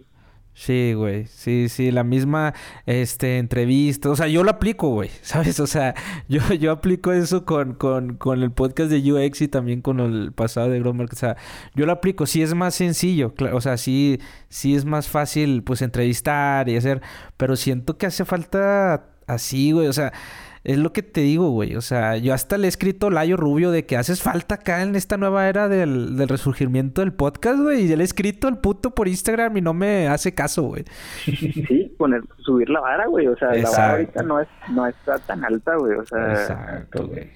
Sí, 0.58 0.94
güey. 0.94 1.26
Sí, 1.28 1.68
sí, 1.68 1.91
la 1.91 2.06
misma 2.06 2.54
este, 2.86 3.39
entrevista. 3.39 4.10
O 4.10 4.15
sea, 4.15 4.28
yo 4.30 4.41
lo 4.41 4.52
aplico, 4.52 4.89
güey. 4.89 5.10
¿Sabes? 5.22 5.60
O 5.60 5.68
sea, 5.68 5.94
yo, 6.30 6.41
yo 6.54 6.72
aplico 6.72 7.12
eso 7.12 7.46
con, 7.46 7.74
con, 7.74 8.15
con 8.15 8.41
el 8.41 8.52
podcast 8.52 8.89
de 8.89 9.12
UX 9.12 9.41
y 9.41 9.48
también 9.50 9.82
con 9.82 10.00
el 10.00 10.32
pasado 10.32 10.70
de 10.70 10.80
Growth 10.80 10.96
Market. 10.96 11.18
O 11.18 11.20
sea, 11.20 11.38
yo 11.76 11.86
lo 11.86 11.91
aplico. 11.91 12.26
Sí 12.26 12.41
es 12.41 12.54
más 12.54 12.74
sencillo. 12.74 13.34
O 13.52 13.60
sea, 13.60 13.76
sí, 13.76 14.22
sí 14.48 14.76
es 14.76 14.86
más 14.86 15.10
fácil, 15.10 15.62
pues, 15.62 15.82
entrevistar 15.82 16.70
y 16.70 16.78
hacer. 16.78 17.02
Pero 17.36 17.58
siento 17.58 17.98
que 17.98 18.06
hace 18.06 18.24
falta 18.24 19.10
así, 19.28 19.74
güey. 19.74 19.88
O 19.88 19.94
sea, 19.94 20.13
es 20.65 20.78
lo 20.80 20.91
que 20.91 21.04
te 21.04 21.21
digo, 21.21 21.51
güey. 21.51 21.75
O 21.75 21.82
sea, 21.82 22.17
yo 22.17 22.34
hasta 22.34 22.58
le 22.58 22.65
he 22.65 22.67
escrito 22.67 23.08
a 23.08 23.12
Layo 23.12 23.38
Rubio 23.38 23.69
de 23.71 23.86
que 23.86 23.97
haces 23.97 24.21
falta 24.21 24.56
acá 24.56 24.82
en 24.82 24.95
esta 24.95 25.15
nueva 25.15 25.47
era 25.47 25.69
del, 25.69 26.17
del 26.17 26.28
resurgimiento 26.28 27.01
del 27.01 27.13
podcast, 27.13 27.60
güey. 27.62 27.84
Y 27.84 27.88
ya 27.88 27.95
le 27.95 28.04
he 28.04 28.06
escrito 28.06 28.47
al 28.47 28.60
puto 28.60 28.91
por 28.95 29.08
Instagram 29.08 29.56
y 29.58 29.62
no 29.62 29.73
me 29.73 30.08
hace 30.08 30.34
caso, 30.34 30.63
güey. 30.63 30.84
Sí, 31.25 31.95
poner, 31.97 32.23
subir 32.39 32.69
la 32.69 32.80
vara, 32.82 33.06
güey. 33.06 33.28
O 33.28 33.38
sea, 33.38 33.54
la 33.54 33.69
vara 33.69 33.91
ahorita 33.91 34.23
no, 34.23 34.41
es, 34.41 34.47
no 34.71 34.88
está 34.88 35.19
tan 35.19 35.45
alta, 35.45 35.75
güey. 35.75 35.97
O 35.97 36.06
sea, 36.06 36.32
Exacto, 36.32 37.08
güey. 37.08 37.30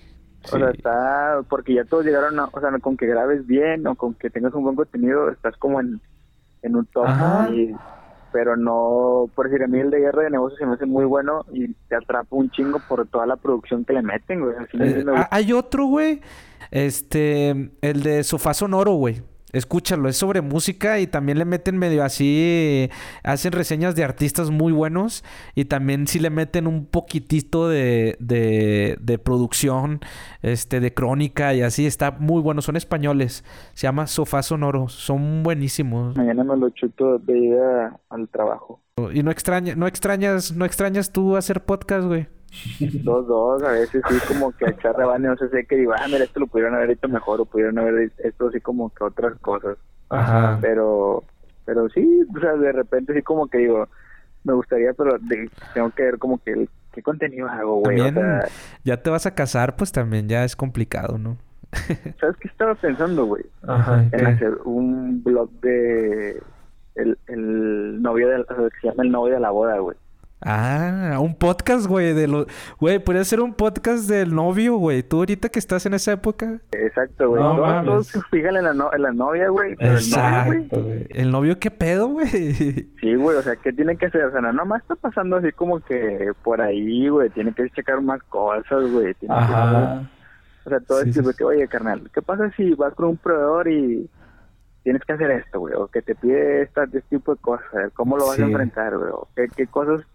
o 0.44 0.48
sea, 0.48 0.70
está. 0.72 1.42
Porque 1.48 1.76
ya 1.76 1.86
todos 1.86 2.06
llegaron 2.06 2.40
a. 2.40 2.46
O 2.52 2.60
sea, 2.60 2.72
con 2.82 2.98
que 2.98 3.06
grabes 3.06 3.46
bien 3.46 3.86
o 3.88 3.96
con 3.96 4.16
que 4.16 4.30
tengas 4.30 4.54
un 4.56 4.64
buen 4.64 4.76
contenido, 4.76 5.30
estás 5.30 5.56
como 5.58 5.80
en, 5.80 6.02
en 6.64 6.76
un 6.76 6.86
top. 6.88 7.06
Ajá. 7.06 7.50
y- 7.54 7.76
pero 8.32 8.56
no. 8.56 9.30
Por 9.36 9.50
decir, 9.50 9.64
a 9.64 9.68
mí 9.68 9.80
el 9.80 9.90
de 9.90 10.00
guerra 10.00 10.24
de 10.24 10.32
negocios 10.32 10.60
se 10.60 10.66
me 10.66 10.74
hace 10.74 10.86
muy 10.86 11.06
bueno 11.06 11.46
y 11.52 11.74
te 11.88 11.96
atrapa 11.96 12.28
un 12.36 12.50
chingo 12.52 12.80
por 12.88 13.08
toda 13.08 13.26
la 13.26 13.36
producción 13.36 13.86
que 13.86 13.94
le 13.94 14.02
meten, 14.02 14.42
güey. 14.42 14.56
Eh, 14.74 15.06
ah, 15.16 15.28
hay 15.32 15.54
otro, 15.54 15.86
güey. 15.86 16.22
Este, 16.72 17.72
el 17.82 18.04
de 18.04 18.24
Sofá 18.24 18.54
Sonoro, 18.54 18.94
güey. 18.94 19.22
Escúchalo, 19.52 20.10
es 20.10 20.18
sobre 20.18 20.42
música 20.42 21.00
y 21.00 21.08
también 21.08 21.40
le 21.40 21.46
meten 21.46 21.78
medio 21.78 22.04
así, 22.04 22.90
hacen 23.24 23.52
reseñas 23.52 23.96
de 23.96 24.04
artistas 24.04 24.52
muy 24.52 24.72
buenos 24.72 25.24
y 25.56 25.66
también 25.66 26.06
sí 26.06 26.20
le 26.20 26.30
meten 26.30 26.68
un 26.68 26.86
poquitito 26.86 27.68
de, 27.68 28.16
de, 28.20 28.98
de 29.02 29.18
producción, 29.18 30.02
este, 30.44 30.80
de 30.80 30.94
crónica 30.94 31.54
y 31.56 31.62
así, 31.62 31.88
está 31.88 32.12
muy 32.12 32.42
bueno, 32.42 32.62
son 32.62 32.76
españoles, 32.76 33.44
se 33.74 33.88
llama 33.88 34.06
Sofá 34.06 34.44
Sonoro, 34.44 34.88
son 34.88 35.42
buenísimos. 35.42 36.16
Mañana 36.16 36.44
me 36.44 36.56
lo 36.56 36.70
chuto 36.70 37.18
de 37.18 37.40
ida 37.40 38.00
al 38.10 38.28
trabajo. 38.30 38.82
Y 39.14 39.24
no 39.24 39.32
extraña, 39.32 39.76
no 39.76 39.88
extrañas, 39.88 40.52
no 40.52 40.66
extrañas 40.66 41.12
tú 41.12 41.38
hacer 41.38 41.64
podcast, 41.64 42.06
güey. 42.06 42.28
Dos, 43.04 43.28
dos, 43.28 43.64
a 43.64 43.72
veces 43.72 44.02
sí 44.10 44.16
como 44.28 44.52
que 44.54 44.66
echar 44.66 44.96
rebane, 44.96 45.28
no 45.28 45.38
sé, 45.38 45.50
sé 45.50 45.66
que 45.66 45.76
digo, 45.76 45.94
ah, 45.96 46.06
mira, 46.08 46.24
esto 46.24 46.40
lo 46.40 46.48
pudieron 46.48 46.76
haber 46.76 46.92
hecho 46.92 47.08
mejor 47.08 47.42
o 47.42 47.46
pudieron 47.46 47.78
haber 47.80 48.12
hecho 48.24 48.48
así 48.48 48.60
como 48.60 48.90
que 48.94 49.04
otras 49.04 49.38
cosas. 49.40 49.78
Ajá. 50.10 50.58
Pero, 50.62 51.24
pero 51.66 51.88
sí, 51.90 52.26
o 52.36 52.40
sea, 52.40 52.54
de 52.54 52.72
repente 52.72 53.14
sí 53.14 53.22
como 53.22 53.48
que 53.48 53.60
digo, 53.60 53.88
me 54.44 54.54
gustaría, 54.54 54.94
pero 54.94 55.18
de- 55.20 55.50
tengo 55.74 55.92
que 55.92 56.04
ver 56.04 56.18
como 56.18 56.38
que 56.44 56.52
el- 56.52 56.70
qué 56.94 57.04
contenido 57.04 57.48
hago, 57.48 57.76
güey. 57.82 58.00
O 58.02 58.12
sea, 58.12 58.46
ya 58.84 58.98
te 59.04 59.10
vas 59.10 59.26
a 59.28 59.36
casar, 59.36 59.76
pues 59.76 59.92
también 59.92 60.28
ya 60.28 60.44
es 60.44 60.56
complicado, 60.56 61.18
¿no? 61.18 61.38
¿sabes 62.20 62.36
qué 62.38 62.48
estaba 62.48 62.74
pensando, 62.74 63.26
güey? 63.26 63.44
Ajá, 63.68 64.04
En 64.12 64.26
hacer 64.26 64.58
un 64.66 65.22
blog 65.24 65.52
de 65.62 66.42
el, 66.96 67.16
el 67.28 68.02
novio 68.02 68.28
de, 68.28 68.38
o 68.42 68.46
sea, 68.46 68.56
que 68.70 68.80
se 68.82 68.88
llama 68.88 69.04
el 69.04 69.12
novio 69.12 69.36
de 69.36 69.40
la 69.40 69.52
boda, 69.52 69.78
güey. 69.78 69.96
Ah, 70.42 71.18
un 71.20 71.36
podcast, 71.36 71.86
güey, 71.86 72.14
de 72.14 72.28
lo... 72.28 72.46
Güey, 72.80 73.00
podría 73.00 73.24
ser 73.26 73.42
un 73.42 73.54
podcast 73.54 74.08
del 74.10 74.34
novio, 74.34 74.78
güey. 74.78 75.04
Tú 75.04 75.18
ahorita 75.18 75.50
que 75.50 75.60
estás 75.60 75.86
en 75.86 75.94
esa 75.94 76.14
época. 76.14 76.60
Exacto, 76.72 77.30
güey. 77.30 77.42
No 77.44 77.56
Todos- 77.56 77.68
mames. 77.68 77.86
todos 77.86 78.08
se 78.08 78.22
fijan 78.32 78.56
en 78.56 78.64
la, 78.64 78.74
no- 78.74 78.94
en 78.94 79.02
la 79.02 79.12
novia, 79.12 79.50
güey. 79.50 79.76
novio, 79.76 80.66
güey. 80.72 81.08
¿El 81.10 81.32
novio 81.32 81.60
qué 81.60 81.72
pedo, 81.72 82.08
güey? 82.08 82.28
Sí, 82.30 83.16
güey, 83.16 83.38
o 83.38 83.42
sea, 83.42 83.58
¿qué 83.58 83.74
tiene 83.74 83.98
que 83.98 84.06
hacer? 84.06 84.24
O 84.24 84.32
sea, 84.32 84.40
no 84.42 84.54
nomás 84.54 84.82
está 84.82 84.96
pasando 84.96 85.36
así 85.38 85.52
como 85.52 85.82
que 85.82 86.32
por 86.44 86.62
ahí, 86.62 87.10
güey, 87.10 87.30
tiene 87.32 87.54
que 87.54 87.70
checar 87.72 88.02
más 88.02 88.24
cosas, 88.24 88.90
güey. 88.92 89.14
tiene 89.16 89.36
que- 89.36 89.42
Ajá. 89.42 90.10
o 90.66 90.70
sea, 90.70 90.80
todo 90.80 91.02
Sí, 91.04 91.10
esto, 91.10 91.24
sí, 91.24 91.38
que, 91.38 91.44
oye, 91.44 91.68
carnal, 91.68 92.10
¿qué 92.14 92.22
pasa 92.22 92.50
si 92.56 92.74
vas 92.76 92.94
con 92.94 93.10
un 93.10 93.18
proveedor 93.18 93.68
y 93.68 94.10
tienes 94.84 95.02
que 95.04 95.12
hacer 95.14 95.32
esto, 95.32 95.60
güey? 95.60 95.74
O 95.76 95.88
que 95.88 96.02
te 96.02 96.16
pide 96.16 96.62
esta, 96.62 96.86
este 96.86 97.02
tipo 97.10 97.36
de 97.36 97.42
cosas, 97.42 97.92
¿cómo 97.94 98.16
lo 98.18 98.28
vas 98.28 98.38
Sí. 98.38 98.42
a 98.42 98.46
enfrentar, 98.46 98.98
güey? 98.98 99.12
¿Qué, 99.36 99.48
qué 99.56 99.68
cosas 99.68 100.06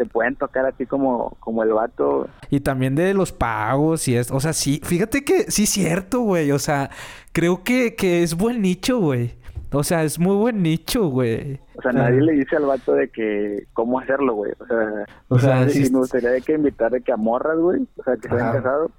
te 0.00 0.06
pueden 0.06 0.34
tocar 0.34 0.64
a 0.64 0.72
ti 0.72 0.86
como, 0.86 1.36
como 1.40 1.62
el 1.62 1.74
vato? 1.74 2.26
Y 2.48 2.60
también 2.60 2.94
de 2.94 3.12
los 3.12 3.32
pagos 3.32 4.08
y 4.08 4.16
esto. 4.16 4.34
O 4.34 4.40
sea, 4.40 4.54
sí, 4.54 4.80
fíjate 4.82 5.24
que 5.26 5.50
sí 5.50 5.64
es 5.64 5.68
cierto, 5.70 6.20
güey. 6.20 6.52
O 6.52 6.58
sea, 6.58 6.88
creo 7.32 7.62
que, 7.62 7.94
que 7.94 8.22
es 8.22 8.34
buen 8.34 8.62
nicho, 8.62 8.98
güey. 8.98 9.34
O 9.72 9.84
sea, 9.84 10.02
es 10.02 10.18
muy 10.18 10.34
buen 10.36 10.62
nicho, 10.62 11.08
güey. 11.08 11.60
O 11.76 11.82
sea, 11.82 11.92
nadie 11.92 12.22
le 12.22 12.32
dice 12.32 12.56
al 12.56 12.64
vato 12.64 12.94
de 12.94 13.10
que 13.10 13.66
cómo 13.74 14.00
hacerlo, 14.00 14.32
güey. 14.36 14.52
O 14.58 14.66
sea, 14.66 15.04
O 15.28 15.38
sea, 15.38 15.64
y 15.66 15.70
sí- 15.84 15.92
me 15.92 15.98
gustaría 15.98 16.30
de 16.30 16.40
que 16.40 16.54
invitar 16.54 16.90
de 16.90 17.02
que 17.02 17.12
a 17.12 17.18
morras, 17.18 17.58
güey, 17.58 17.86
o 17.98 18.02
sea, 18.02 18.16
que 18.16 18.26
se 18.28 18.34
hayan 18.36 18.52
casado, 18.54 18.90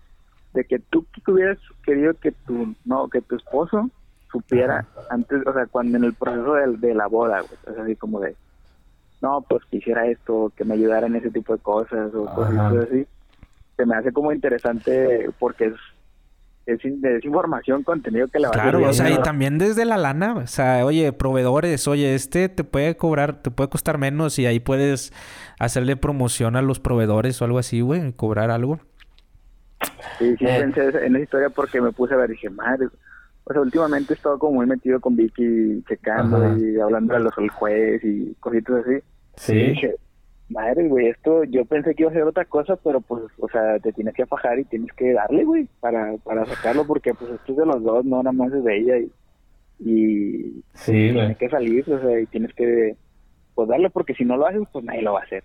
de 0.53 0.63
que 0.65 0.77
tú 0.77 1.03
que 1.25 1.31
hubieras 1.31 1.57
querido 1.83 2.13
que 2.13 2.31
tu, 2.31 2.75
no, 2.85 3.07
que 3.09 3.21
tu 3.21 3.37
esposo 3.37 3.89
supiera 4.31 4.85
antes, 5.09 5.41
o 5.47 5.51
sea, 5.51 5.65
cuando 5.65 5.97
en 5.97 6.03
el 6.03 6.13
proceso 6.13 6.53
de, 6.53 6.77
de 6.77 6.93
la 6.93 7.07
boda, 7.07 7.39
güey, 7.41 7.59
o 7.69 7.73
sea, 7.73 7.83
así 7.83 7.95
como 7.95 8.19
de, 8.19 8.35
no, 9.21 9.45
pues 9.47 9.63
que 9.69 9.77
hiciera 9.77 10.07
esto, 10.07 10.51
que 10.55 10.63
me 10.65 10.73
ayudara 10.73 11.07
en 11.07 11.15
ese 11.15 11.29
tipo 11.29 11.53
de 11.55 11.59
cosas 11.61 12.13
o 12.13 12.25
cosas 12.33 12.53
Ajá. 12.57 12.73
así. 12.81 13.05
Se 13.77 13.85
me 13.85 13.95
hace 13.95 14.11
como 14.11 14.31
interesante 14.31 15.29
porque 15.39 15.65
es, 15.67 15.73
es, 16.65 16.83
in- 16.85 17.03
es 17.05 17.23
información, 17.25 17.83
contenido 17.83 18.27
que 18.27 18.39
le 18.39 18.45
va 18.45 18.49
a 18.49 18.53
Claro, 18.53 18.71
servir, 18.79 18.87
o 18.87 18.93
sea, 18.93 19.09
y 19.09 19.17
también 19.21 19.57
desde 19.57 19.85
la 19.85 19.97
lana, 19.97 20.35
o 20.35 20.47
sea, 20.47 20.85
oye, 20.85 21.11
proveedores, 21.13 21.87
oye, 21.87 22.13
este 22.15 22.49
te 22.49 22.63
puede 22.63 22.95
cobrar, 22.97 23.41
te 23.41 23.49
puede 23.51 23.69
costar 23.69 23.97
menos 23.97 24.37
y 24.39 24.45
ahí 24.45 24.59
puedes 24.59 25.13
hacerle 25.59 25.95
promoción 25.97 26.55
a 26.55 26.61
los 26.61 26.79
proveedores 26.79 27.41
o 27.41 27.45
algo 27.45 27.57
así, 27.59 27.81
güey, 27.81 28.07
y 28.09 28.13
cobrar 28.13 28.51
algo. 28.51 28.79
Sí, 30.19 30.35
sí 30.37 30.45
Eh. 30.47 30.57
pensé 30.59 31.05
en 31.05 31.15
esa 31.15 31.23
historia 31.23 31.49
porque 31.49 31.81
me 31.81 31.91
puse 31.91 32.13
a 32.13 32.17
ver, 32.17 32.29
dije, 32.29 32.49
madre, 32.49 32.87
o 33.43 33.51
sea, 33.53 33.61
últimamente 33.61 34.13
he 34.13 34.15
estado 34.15 34.37
como 34.37 34.53
muy 34.53 34.67
metido 34.67 34.99
con 34.99 35.15
Vicky, 35.15 35.83
checando 35.87 36.37
Ajá. 36.37 36.55
y 36.59 36.79
hablando 36.79 37.15
de 37.15 37.21
los 37.21 37.35
del 37.35 37.49
juez 37.49 38.03
y 38.03 38.35
cositas 38.39 38.85
así. 38.85 38.99
Sí. 39.41 39.53
Y 39.53 39.69
dije, 39.71 39.95
madre, 40.49 40.87
güey, 40.87 41.07
esto 41.07 41.43
yo 41.45 41.65
pensé 41.65 41.95
que 41.95 42.03
iba 42.03 42.11
a 42.11 42.13
ser 42.13 42.23
otra 42.23 42.45
cosa, 42.45 42.75
pero 42.75 43.01
pues, 43.01 43.23
o 43.39 43.49
sea, 43.49 43.79
te 43.79 43.91
tienes 43.91 44.13
que 44.13 44.27
fajar 44.27 44.59
y 44.59 44.65
tienes 44.65 44.93
que 44.93 45.13
darle, 45.13 45.43
güey, 45.43 45.67
para, 45.79 46.15
para 46.23 46.45
sacarlo 46.45 46.85
porque 46.85 47.15
pues 47.15 47.31
esto 47.31 47.53
es 47.53 47.57
de 47.57 47.65
los 47.65 47.81
dos, 47.81 48.05
no 48.05 48.21
nada 48.21 48.33
más 48.33 48.53
es 48.53 48.63
de 48.63 48.77
ella 48.77 48.97
y, 48.99 49.11
y 49.79 50.63
Sí, 50.75 50.91
tiene 51.11 51.35
que 51.35 51.49
salir, 51.49 51.91
o 51.91 51.99
sea, 51.99 52.19
y 52.19 52.27
tienes 52.27 52.53
que, 52.53 52.95
pues 53.55 53.67
darle 53.67 53.89
porque 53.89 54.13
si 54.13 54.25
no 54.25 54.37
lo 54.37 54.45
haces, 54.45 54.61
pues 54.71 54.85
nadie 54.85 55.01
lo 55.01 55.13
va 55.13 55.21
a 55.21 55.23
hacer. 55.23 55.43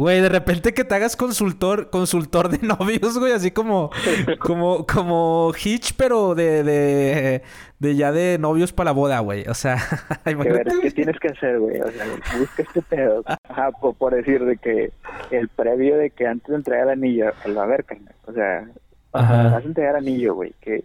Güey, 0.00 0.22
de 0.22 0.30
repente 0.30 0.72
que 0.72 0.82
te 0.82 0.94
hagas 0.94 1.14
consultor, 1.14 1.90
consultor 1.90 2.48
de 2.48 2.58
novios, 2.66 3.18
güey, 3.18 3.34
así 3.34 3.50
como, 3.50 3.90
como, 4.38 4.86
como 4.86 5.52
Hitch, 5.62 5.92
pero 5.94 6.34
de, 6.34 6.62
de, 6.62 7.42
de 7.78 7.96
ya 7.96 8.10
de 8.10 8.38
novios 8.38 8.72
para 8.72 8.86
la 8.86 8.92
boda, 8.92 9.18
güey. 9.20 9.46
O 9.46 9.52
sea, 9.52 9.76
que 10.24 10.34
ver 10.34 10.62
imagínate. 10.64 10.80
qué 10.80 10.90
tienes 10.92 11.20
que 11.20 11.28
hacer, 11.28 11.58
güey. 11.58 11.82
O 11.82 11.90
sea, 11.90 12.06
busca 12.38 12.62
este 12.62 12.80
pedo. 12.80 13.22
Ajá, 13.26 13.72
por, 13.72 13.94
por 13.94 14.14
decir 14.14 14.42
de 14.42 14.56
que 14.56 14.90
el 15.32 15.48
previo 15.48 15.98
de 15.98 16.08
que 16.08 16.26
antes 16.26 16.48
de 16.48 16.54
entregar 16.56 16.84
el 16.84 16.92
anillo, 16.92 17.32
el 17.44 17.58
va 17.58 17.64
a 17.64 17.66
ver, 17.66 17.84
carnal. 17.84 18.14
O 18.24 18.32
sea, 18.32 18.70
Ajá. 19.12 19.42
vas 19.50 19.64
a 19.64 19.68
entregar 19.68 19.96
anillo, 19.96 20.34
güey. 20.34 20.54
Que 20.62 20.82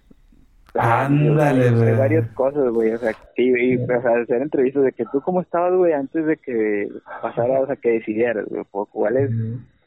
Ándale, 0.78 1.72
güey. 1.72 1.96
varias 1.96 2.28
cosas, 2.32 2.70
güey. 2.70 2.92
O 2.92 2.98
sea, 2.98 3.14
sí, 3.36 3.54
y, 3.58 3.78
o 3.78 3.88
sea, 3.88 4.22
hacer 4.22 4.42
entrevistas 4.42 4.84
de 4.84 4.92
que 4.92 5.06
tú 5.12 5.22
cómo 5.22 5.42
estabas, 5.42 5.74
güey, 5.76 5.94
antes 5.94 6.26
de 6.26 6.38
que 6.38 6.90
pasara, 7.22 7.62
o 7.62 7.66
sea, 7.66 7.76
que 7.76 7.92
decidieras, 7.92 8.46
güey. 8.48 8.64
¿Cuál 8.92 9.18
es? 9.18 9.32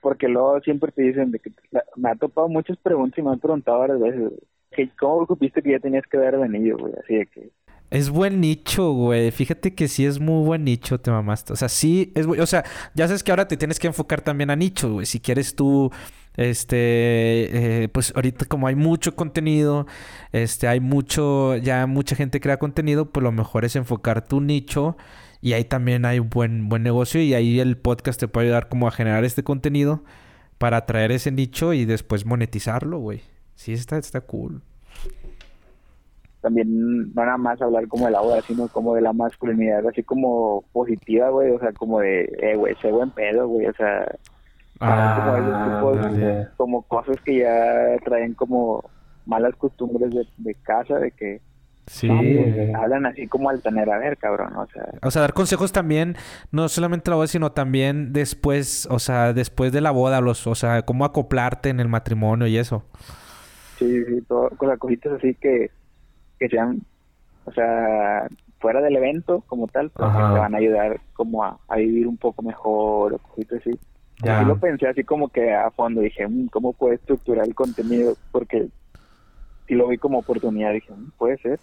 Porque 0.01 0.29
luego 0.29 0.61
siempre 0.61 0.93
te 0.93 1.03
dicen 1.03 1.31
de 1.31 1.41
que 1.41 1.51
me 1.97 2.11
ha 2.11 2.15
topado 2.15 2.49
muchas 2.49 2.77
preguntas 2.79 3.19
y 3.19 3.23
me 3.23 3.31
han 3.31 3.41
preguntado 3.41 3.81
varias 3.81 4.01
veces, 4.01 4.21
güey, 4.21 4.41
que 4.71 4.91
¿cómo 4.99 5.27
supiste 5.27 5.63
que 5.63 5.73
ya 5.73 5.81
tenías 5.81 6.05
que 6.11 6.19
dar 6.19 6.35
el 6.35 6.43
anillo, 6.43 6.77
güey? 6.79 6.93
Así 7.03 7.17
de 7.17 7.27
que 7.27 7.51
Es 7.91 8.11
buen 8.11 8.41
nicho, 8.41 8.93
güey. 8.93 9.31
Fíjate 9.31 9.75
que 9.75 9.89
sí 9.89 10.07
es 10.07 10.21
muy 10.21 10.45
buen 10.45 10.65
nicho, 10.65 11.01
te 11.01 11.11
mamaste. 11.11 11.53
O 11.53 11.57
sea, 11.57 11.69
sí 11.69 12.13
es 12.15 12.27
O 12.27 12.47
sea, 12.47 12.65
ya 12.95 13.07
sabes 13.07 13.25
que 13.25 13.33
ahora 13.33 13.49
te 13.49 13.57
tienes 13.57 13.79
que 13.79 13.87
enfocar 13.87 14.21
también 14.21 14.51
a 14.51 14.57
nichos, 14.57 14.93
güey. 14.93 15.07
Si 15.07 15.21
quieres 15.21 15.55
tú, 15.57 15.91
este, 16.39 17.83
eh, 17.83 17.89
pues 17.89 18.13
ahorita 18.15 18.47
como 18.47 18.69
hay 18.69 18.77
mucho 18.77 19.17
contenido, 19.17 19.87
este, 20.31 20.69
hay 20.69 20.79
mucho, 20.79 21.57
ya 21.57 21.87
mucha 21.89 22.15
gente 22.15 22.41
crea 22.41 22.59
contenido, 22.59 23.11
pues 23.11 23.25
lo 23.25 23.33
mejor 23.33 23.65
es 23.65 23.75
enfocar 23.75 24.25
tu 24.25 24.41
nicho 24.41 24.97
y 25.41 25.55
ahí 25.55 25.65
también 25.65 26.05
hay 26.05 26.21
buen, 26.21 26.69
buen 26.69 26.85
negocio 26.85 27.21
y 27.21 27.35
ahí 27.35 27.59
el 27.59 27.77
podcast 27.77 28.21
te 28.21 28.29
puede 28.29 28.47
ayudar 28.47 28.69
como 28.69 28.87
a 28.87 28.93
generar 28.93 29.25
este 29.25 29.43
contenido 29.43 30.05
para 30.59 30.79
atraer 30.79 31.11
ese 31.11 31.33
nicho 31.33 31.73
y 31.73 31.85
después 31.85 32.25
monetizarlo, 32.25 33.01
güey. 33.01 33.21
Sí, 33.57 33.73
está, 33.73 33.99
está 33.99 34.21
cool. 34.21 34.63
también 36.41 37.13
no 37.15 37.25
nada 37.25 37.37
más 37.37 37.61
hablar 37.61 37.89
como 37.89 38.07
de 38.07 38.13
la 38.13 38.21
boda, 38.21 38.43
sino 38.43 38.69
como 38.69 38.95
de 38.95 39.01
la 39.01 39.13
masculinidad, 39.13 39.85
así 39.89 40.05
como 40.05 40.63
positiva, 40.73 41.31
güey, 41.31 41.51
o 41.51 41.59
sea, 41.59 41.73
como 41.73 41.99
de, 41.99 42.33
eh, 42.41 42.55
güey, 42.55 42.77
sé 42.77 42.93
buen 42.93 43.11
pedo, 43.11 43.49
güey, 43.49 43.67
o 43.67 43.75
sea, 43.75 44.07
como, 44.79 45.37
esos 45.37 46.13
tipos- 46.13 46.49
como 46.57 46.83
cosas 46.83 47.17
que 47.25 47.39
ya 47.41 47.97
traen 48.05 48.35
como 48.35 48.85
malas 49.27 49.55
costumbres 49.57 50.11
de, 50.11 50.27
de 50.39 50.55
casa, 50.55 50.97
de 50.99 51.11
que 51.13 51.41
Sí. 51.87 52.07
Hablan 52.77 53.07
así 53.07 53.27
como 53.29 53.49
al 53.49 53.63
tener 53.63 53.91
a 53.91 53.97
ver, 53.97 54.19
cabrón. 54.19 54.55
O 54.57 54.67
sea, 54.67 54.85
O 55.03 55.11
sea, 55.11 55.23
dar 55.23 55.33
consejos 55.33 55.73
también, 55.73 56.17
no 56.53 56.69
solamente 56.69 57.09
la 57.09 57.17
boda, 57.17 57.29
sino 57.29 57.53
también 57.53 58.13
después, 58.13 58.87
o 58.91 58.99
sea, 58.99 59.33
después 59.33 59.73
de 59.73 59.81
la 59.81 59.91
boda, 59.91 60.21
los, 60.21 60.47
o 60.47 60.55
sea, 60.55 60.83
cómo 60.83 61.07
acoplarte 61.07 61.71
en 61.71 61.81
el 61.81 61.89
matrimonio 61.89 62.47
y 62.47 62.59
eso. 62.59 62.85
sí, 63.79 64.05
sí, 64.05 64.21
todo, 64.29 64.51
con 64.59 64.69
las 64.69 64.79
cositas 64.79 65.15
así 65.15 65.35
que, 65.37 65.71
que 66.39 66.49
sean, 66.51 66.83
o 67.47 67.53
sea, 67.53 68.27
fuera 68.61 68.83
del 68.83 68.97
evento 68.97 69.43
como 69.47 69.67
tal, 69.69 69.91
Ajá. 69.97 70.35
te 70.35 70.41
van 70.41 70.55
a 70.55 70.59
ayudar 70.59 71.01
como 71.15 71.43
a, 71.43 71.59
a 71.69 71.77
vivir 71.77 72.07
un 72.07 72.19
poco 72.19 72.43
mejor 72.43 73.15
o 73.15 73.19
cositas 73.19 73.61
así. 73.63 73.71
Ya. 74.23 74.43
Y 74.43 74.47
lo 74.47 74.59
pensé 74.59 74.89
así 74.89 75.05
como 75.05 75.29
que 75.29 75.53
a 75.55 75.71
fondo, 75.71 76.01
dije, 76.01 76.27
"Mm, 76.27 76.49
¿cómo 76.49 76.73
puedo 76.73 76.93
estructurar 76.95 77.47
el 77.47 77.55
contenido? 77.55 78.15
Porque 78.33 78.69
si 79.67 79.75
lo 79.75 79.89
vi 79.89 79.99
como 79.99 80.19
oportunidad, 80.19 80.73
dije, 80.73 80.93
"Mm, 80.93 81.11
puede 81.19 81.39
ser. 81.39 81.61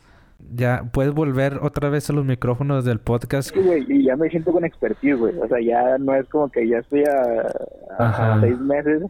Ya, 0.53 0.83
puedes 0.91 1.13
volver 1.13 1.59
otra 1.61 1.89
vez 1.89 2.09
a 2.09 2.13
los 2.13 2.25
micrófonos 2.25 2.83
del 2.85 2.99
podcast. 2.99 3.53
Sí, 3.53 3.61
güey, 3.61 3.85
y 3.89 4.05
ya 4.05 4.15
me 4.15 4.29
siento 4.29 4.51
con 4.51 4.63
expertise, 4.65 5.17
güey. 5.17 5.37
O 5.39 5.47
sea, 5.47 5.59
ya 5.61 5.97
no 5.97 6.13
es 6.13 6.27
como 6.29 6.49
que 6.49 6.67
ya 6.67 6.79
estoy 6.79 7.03
a, 7.05 8.39
seis 8.41 8.59
meses. 8.59 9.03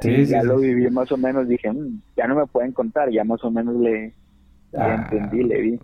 Sí, 0.00 0.10
y 0.10 0.26
sí, 0.26 0.32
ya 0.32 0.40
sí, 0.42 0.46
lo 0.46 0.58
viví 0.58 0.90
más 0.90 1.10
o 1.12 1.16
menos. 1.16 1.46
Dije, 1.48 1.70
"Mm, 1.72 2.00
ya 2.16 2.26
no 2.26 2.36
me 2.36 2.46
pueden 2.46 2.72
contar. 2.72 3.10
Ya 3.10 3.24
más 3.24 3.42
o 3.44 3.50
menos 3.50 3.76
le, 3.76 3.92
le 4.72 4.78
Ah. 4.78 4.94
entendí, 5.10 5.42
le 5.44 5.60
vi. 5.60 5.80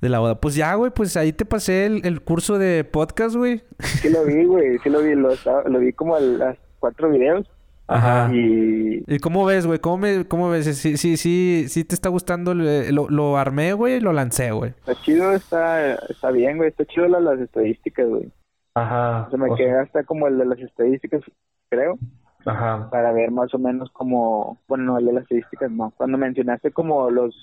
De 0.00 0.08
la 0.08 0.18
boda. 0.18 0.40
Pues 0.40 0.54
ya, 0.54 0.74
güey, 0.74 0.90
pues 0.90 1.16
ahí 1.16 1.32
te 1.32 1.44
pasé 1.44 1.86
el, 1.86 2.04
el 2.04 2.20
curso 2.22 2.58
de 2.58 2.84
podcast, 2.84 3.34
güey. 3.36 3.62
Sí 3.78 4.10
lo 4.10 4.24
vi, 4.24 4.44
güey. 4.44 4.78
Sí 4.80 4.90
lo 4.90 5.00
vi. 5.00 5.14
Lo, 5.14 5.30
vi 5.78 5.92
como 5.92 6.14
a 6.16 6.20
las 6.20 6.58
cuatro 6.78 7.10
videos. 7.10 7.50
Ajá. 7.88 8.28
Y 8.34 9.02
¿Y 9.06 9.18
cómo 9.20 9.44
ves, 9.46 9.66
güey? 9.66 9.78
¿Cómo, 9.78 9.98
me, 9.98 10.26
¿Cómo 10.26 10.50
ves? 10.50 10.66
Sí, 10.76 10.96
sí, 10.96 11.16
sí, 11.16 11.66
sí 11.68 11.84
te 11.84 11.94
está 11.94 12.08
gustando. 12.10 12.52
el- 12.52 12.94
Lo, 12.94 13.08
lo 13.08 13.36
armé, 13.38 13.72
güey, 13.72 13.94
y 13.96 14.00
lo 14.00 14.12
lancé, 14.12 14.50
güey. 14.50 14.70
está 14.70 14.94
chido, 15.02 15.32
está, 15.32 15.94
está 15.94 16.30
bien, 16.30 16.56
güey. 16.58 16.68
Está 16.68 16.84
chido 16.84 17.06
la- 17.08 17.20
las 17.20 17.40
estadísticas, 17.40 18.06
güey. 18.08 18.30
Ajá. 18.74 19.28
Se 19.30 19.38
me 19.38 19.54
queda 19.56 19.82
hasta 19.82 20.04
como 20.04 20.26
el 20.26 20.36
de 20.36 20.44
las 20.44 20.58
estadísticas, 20.58 21.22
creo. 21.70 21.98
Ajá. 22.44 22.88
para 22.90 23.10
ver 23.10 23.32
más 23.32 23.52
o 23.54 23.58
menos 23.58 23.90
como, 23.90 24.60
bueno, 24.68 24.84
no, 24.84 24.98
el 24.98 25.06
de 25.06 25.12
las 25.14 25.22
estadísticas 25.24 25.68
no, 25.68 25.92
cuando 25.96 26.16
mencionaste 26.16 26.70
como 26.70 27.10
los 27.10 27.34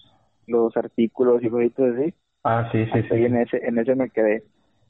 los 0.48 0.78
artículos 0.78 1.44
y 1.44 1.50
cositas 1.50 1.94
así, 1.98 2.14
Ah, 2.44 2.70
sí, 2.72 2.80
hasta 2.82 3.16
ahí 3.16 3.26
en 3.26 3.38
ese, 3.38 3.58
en 3.66 3.78
ese 3.78 3.96
me 3.96 4.10
quedé. 4.10 4.44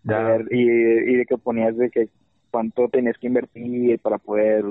Ya. 0.03 0.17
A 0.17 0.23
ver, 0.23 0.47
y, 0.51 0.61
y 0.61 1.15
de 1.17 1.25
que 1.27 1.37
ponías 1.37 1.77
de 1.77 1.89
que 1.91 2.09
cuánto 2.51 2.89
tenías 2.89 3.17
que 3.19 3.27
invertir 3.27 3.99
para 4.01 4.17
poder, 4.17 4.65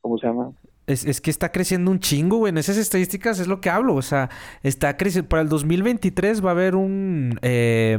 ¿cómo 0.00 0.18
se 0.18 0.26
llama? 0.26 0.52
Es, 0.86 1.04
es 1.06 1.20
que 1.20 1.30
está 1.30 1.52
creciendo 1.52 1.90
un 1.90 2.00
chingo, 2.00 2.38
güey. 2.38 2.50
En 2.50 2.58
esas 2.58 2.76
estadísticas 2.76 3.38
es 3.38 3.46
lo 3.46 3.60
que 3.60 3.70
hablo. 3.70 3.94
O 3.94 4.02
sea, 4.02 4.28
está 4.62 4.96
creciendo. 4.96 5.28
Para 5.28 5.42
el 5.42 5.48
2023 5.48 6.44
va 6.44 6.50
a 6.50 6.52
haber 6.52 6.74
un... 6.74 7.38
eh, 7.42 7.98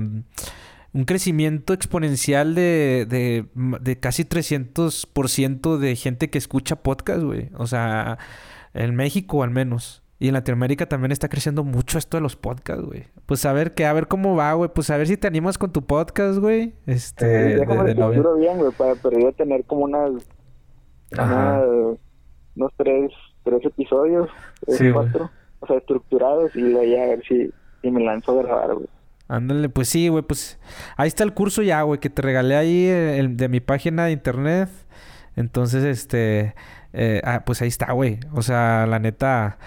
un 0.93 1.05
crecimiento 1.05 1.73
exponencial 1.73 2.53
de, 2.55 3.05
de, 3.09 3.45
de 3.81 3.99
casi 3.99 4.25
300% 4.25 5.77
de 5.77 5.95
gente 5.95 6.29
que 6.29 6.37
escucha 6.37 6.83
podcast, 6.83 7.23
güey. 7.23 7.49
O 7.55 7.67
sea, 7.67 8.17
en 8.73 8.95
México 8.95 9.43
al 9.43 9.51
menos. 9.51 10.03
Y 10.21 10.27
en 10.27 10.35
Latinoamérica 10.35 10.85
también 10.85 11.11
está 11.11 11.27
creciendo 11.29 11.63
mucho 11.63 11.97
esto 11.97 12.15
de 12.17 12.21
los 12.21 12.35
podcasts, 12.35 12.85
güey. 12.85 13.05
Pues 13.25 13.43
a 13.47 13.53
ver 13.53 13.73
qué, 13.73 13.87
a 13.87 13.93
ver 13.93 14.07
cómo 14.07 14.35
va, 14.35 14.53
güey. 14.53 14.69
Pues 14.71 14.91
a 14.91 14.97
ver 14.97 15.07
si 15.07 15.17
te 15.17 15.25
animas 15.25 15.57
con 15.57 15.71
tu 15.71 15.81
podcast, 15.81 16.37
güey. 16.37 16.73
Este, 16.85 17.25
de- 17.25 17.55
Déjame 17.55 17.83
de 17.85 17.93
de 17.95 17.99
novio. 17.99 18.35
bien, 18.37 18.59
güey, 18.59 18.71
para 18.71 18.93
pero 18.95 19.19
yo 19.19 19.31
tener 19.33 19.63
como 19.65 19.85
unas, 19.85 20.11
unos 22.55 22.71
tres, 22.77 23.11
tres 23.43 23.65
episodios, 23.65 24.29
tres, 24.65 24.77
Sí, 24.77 24.89
güey. 24.91 24.93
cuatro, 25.09 25.31
o 25.59 25.67
sea, 25.67 25.77
estructurados 25.77 26.55
y 26.55 26.61
de 26.61 26.79
ahí 26.79 26.95
a 26.95 27.05
ver 27.07 27.23
si, 27.27 27.49
si 27.81 27.91
me 27.91 28.03
lanzo 28.03 28.39
a 28.39 28.43
grabar, 28.43 28.75
güey. 28.75 28.87
Ándale, 29.27 29.69
pues 29.69 29.87
sí, 29.87 30.09
güey, 30.09 30.23
pues 30.23 30.59
ahí 30.97 31.07
está 31.07 31.23
el 31.23 31.33
curso 31.33 31.61
ya, 31.61 31.81
güey, 31.83 31.99
que 31.99 32.09
te 32.09 32.21
regalé 32.21 32.55
ahí 32.55 32.85
eh, 32.85 33.17
el- 33.19 33.37
de 33.37 33.47
mi 33.49 33.59
página 33.59 34.05
de 34.05 34.11
internet. 34.11 34.69
Entonces, 35.37 35.83
este, 35.85 36.53
eh, 36.91 37.21
ah, 37.23 37.43
pues 37.45 37.61
ahí 37.61 37.69
está, 37.69 37.93
güey. 37.93 38.19
O 38.33 38.41
sea, 38.41 38.85
la 38.87 38.99
neta, 38.99 39.57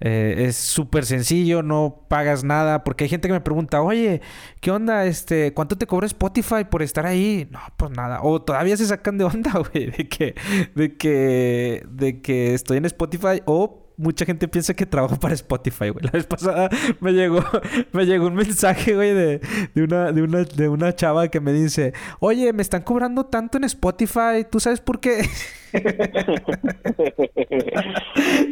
eh, 0.00 0.46
es 0.48 0.56
súper 0.56 1.06
sencillo, 1.06 1.62
no 1.62 2.04
pagas 2.08 2.44
nada, 2.44 2.84
porque 2.84 3.04
hay 3.04 3.10
gente 3.10 3.28
que 3.28 3.34
me 3.34 3.40
pregunta, 3.40 3.82
oye, 3.82 4.20
¿qué 4.60 4.70
onda? 4.70 5.06
Este, 5.06 5.54
¿cuánto 5.54 5.76
te 5.76 5.86
cobra 5.86 6.06
Spotify 6.06 6.64
por 6.70 6.82
estar 6.82 7.06
ahí? 7.06 7.48
No, 7.50 7.60
pues 7.76 7.90
nada. 7.92 8.20
O 8.22 8.42
todavía 8.42 8.76
se 8.76 8.86
sacan 8.86 9.18
de 9.18 9.24
onda, 9.24 9.52
güey, 9.72 9.90
de 9.90 10.08
que, 10.08 10.34
de 10.74 10.96
que, 10.96 11.86
de 11.88 12.20
que 12.20 12.54
estoy 12.54 12.78
en 12.78 12.84
Spotify 12.86 13.42
o 13.46 13.83
mucha 13.96 14.24
gente 14.24 14.48
piensa 14.48 14.74
que 14.74 14.86
trabajo 14.86 15.16
para 15.16 15.34
Spotify, 15.34 15.90
güey. 15.90 16.04
La 16.04 16.10
vez 16.10 16.26
pasada 16.26 16.68
me 17.00 17.12
llegó, 17.12 17.44
me 17.92 18.06
llegó 18.06 18.26
un 18.26 18.34
mensaje, 18.34 18.94
güey, 18.94 19.14
de, 19.14 19.40
de 19.74 19.82
una, 19.82 20.12
de 20.12 20.22
una, 20.22 20.44
de 20.44 20.68
una 20.68 20.94
chava 20.94 21.28
que 21.28 21.40
me 21.40 21.52
dice, 21.52 21.92
oye, 22.20 22.52
me 22.52 22.62
están 22.62 22.82
cobrando 22.82 23.26
tanto 23.26 23.58
en 23.58 23.64
Spotify, 23.64 24.44
¿tú 24.50 24.60
sabes 24.60 24.80
por 24.80 25.00
qué? 25.00 25.28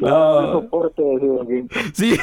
No, 0.01 0.53
soporte, 0.53 1.03
así, 1.17 1.27
güey. 1.27 1.67
Sí, 1.95 2.19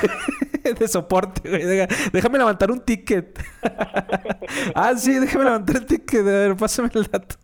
de 0.80 0.88
soporte, 0.88 1.50
güey. 1.50 1.88
Déjame 2.12 2.38
levantar 2.38 2.70
un 2.72 2.82
ticket. 2.82 3.40
ah, 4.76 4.94
sí, 4.98 5.14
déjame 5.14 5.46
levantar 5.46 5.78
el 5.78 5.86
ticket. 5.86 6.22
A 6.22 6.24
ver, 6.24 6.56
pásame 6.58 6.90
el 6.94 7.06
dato. 7.06 7.36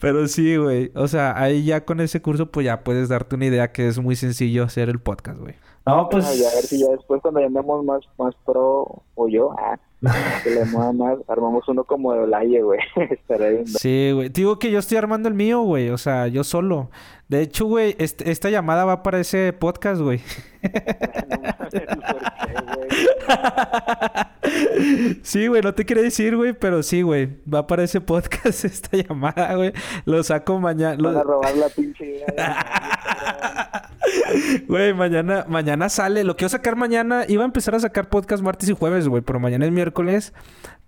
Pero 0.00 0.28
sí, 0.28 0.56
güey. 0.56 0.90
O 0.94 1.08
sea, 1.08 1.40
ahí 1.40 1.64
ya 1.64 1.84
con 1.84 2.00
ese 2.00 2.22
curso, 2.22 2.50
pues 2.50 2.64
ya 2.64 2.84
puedes 2.84 3.08
darte 3.08 3.36
una 3.36 3.46
idea 3.46 3.72
que 3.72 3.88
es 3.88 3.98
muy 3.98 4.16
sencillo 4.16 4.64
hacer 4.64 4.88
el 4.88 5.00
podcast, 5.00 5.38
güey. 5.38 5.54
No, 5.88 6.08
pues. 6.10 6.38
Y 6.38 6.44
a 6.44 6.50
ver 6.54 6.64
si 6.64 6.78
ya 6.80 6.88
después 6.90 7.22
cuando 7.22 7.40
ya 7.40 7.46
andemos 7.46 7.82
más, 7.84 8.02
más 8.18 8.34
pro, 8.44 9.02
o 9.14 9.28
yo, 9.28 9.54
ah, 9.58 9.78
que 10.44 10.50
le 10.50 10.64
mueva 10.66 10.92
más, 10.92 11.18
armamos 11.28 11.66
uno 11.66 11.84
como 11.84 12.12
de 12.12 12.20
Olaye, 12.20 12.62
güey. 12.62 12.80
Sí, 13.64 14.10
güey. 14.14 14.30
Te 14.30 14.42
digo 14.42 14.58
que 14.58 14.70
yo 14.70 14.78
estoy 14.78 14.98
armando 14.98 15.28
el 15.28 15.34
mío, 15.34 15.62
güey. 15.62 15.88
O 15.90 15.98
sea, 15.98 16.28
yo 16.28 16.44
solo. 16.44 16.90
De 17.28 17.40
hecho, 17.40 17.66
güey, 17.66 17.96
este- 17.98 18.30
esta 18.30 18.50
llamada 18.50 18.84
va 18.84 19.02
para 19.02 19.18
ese 19.20 19.52
podcast, 19.52 20.00
güey. 20.02 20.20
Sí, 25.22 25.46
güey, 25.46 25.60
no 25.60 25.74
te 25.74 25.84
quería 25.84 26.02
decir, 26.02 26.36
güey, 26.36 26.54
pero 26.54 26.82
sí, 26.82 27.02
güey. 27.02 27.28
Va 27.52 27.66
para 27.66 27.84
ese 27.84 28.00
podcast 28.00 28.64
esta 28.64 28.96
llamada, 28.96 29.54
güey. 29.54 29.72
Lo 30.04 30.22
saco 30.22 30.58
mañana. 30.58 30.96
Van 31.02 31.16
a 31.16 31.18
Lo... 31.18 31.24
robar 31.24 31.56
la 31.56 31.68
pinche 31.68 32.06
idea. 32.06 32.26
Güey, 34.68 34.94
mañana, 34.94 35.44
mañana 35.48 35.88
sale. 35.88 36.24
Lo 36.24 36.36
quiero 36.36 36.48
sacar 36.48 36.76
mañana. 36.76 37.24
Iba 37.28 37.42
a 37.42 37.46
empezar 37.46 37.74
a 37.74 37.80
sacar 37.80 38.08
podcast 38.08 38.42
martes 38.42 38.68
y 38.68 38.72
jueves, 38.72 39.08
güey, 39.08 39.22
pero 39.22 39.40
mañana 39.40 39.66
es 39.66 39.72
miércoles. 39.72 40.32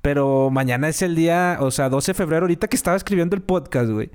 Pero 0.03 0.49
mañana 0.51 0.89
es 0.89 1.03
el 1.03 1.15
día, 1.15 1.59
o 1.61 1.71
sea, 1.71 1.91
12 1.91 2.13
de 2.13 2.15
febrero, 2.15 2.45
ahorita 2.45 2.69
que 2.69 2.77
estaba 2.77 2.97
escribiendo 2.97 3.37
el 3.37 3.43
podcast, 3.43 3.91
güey. 3.91 4.11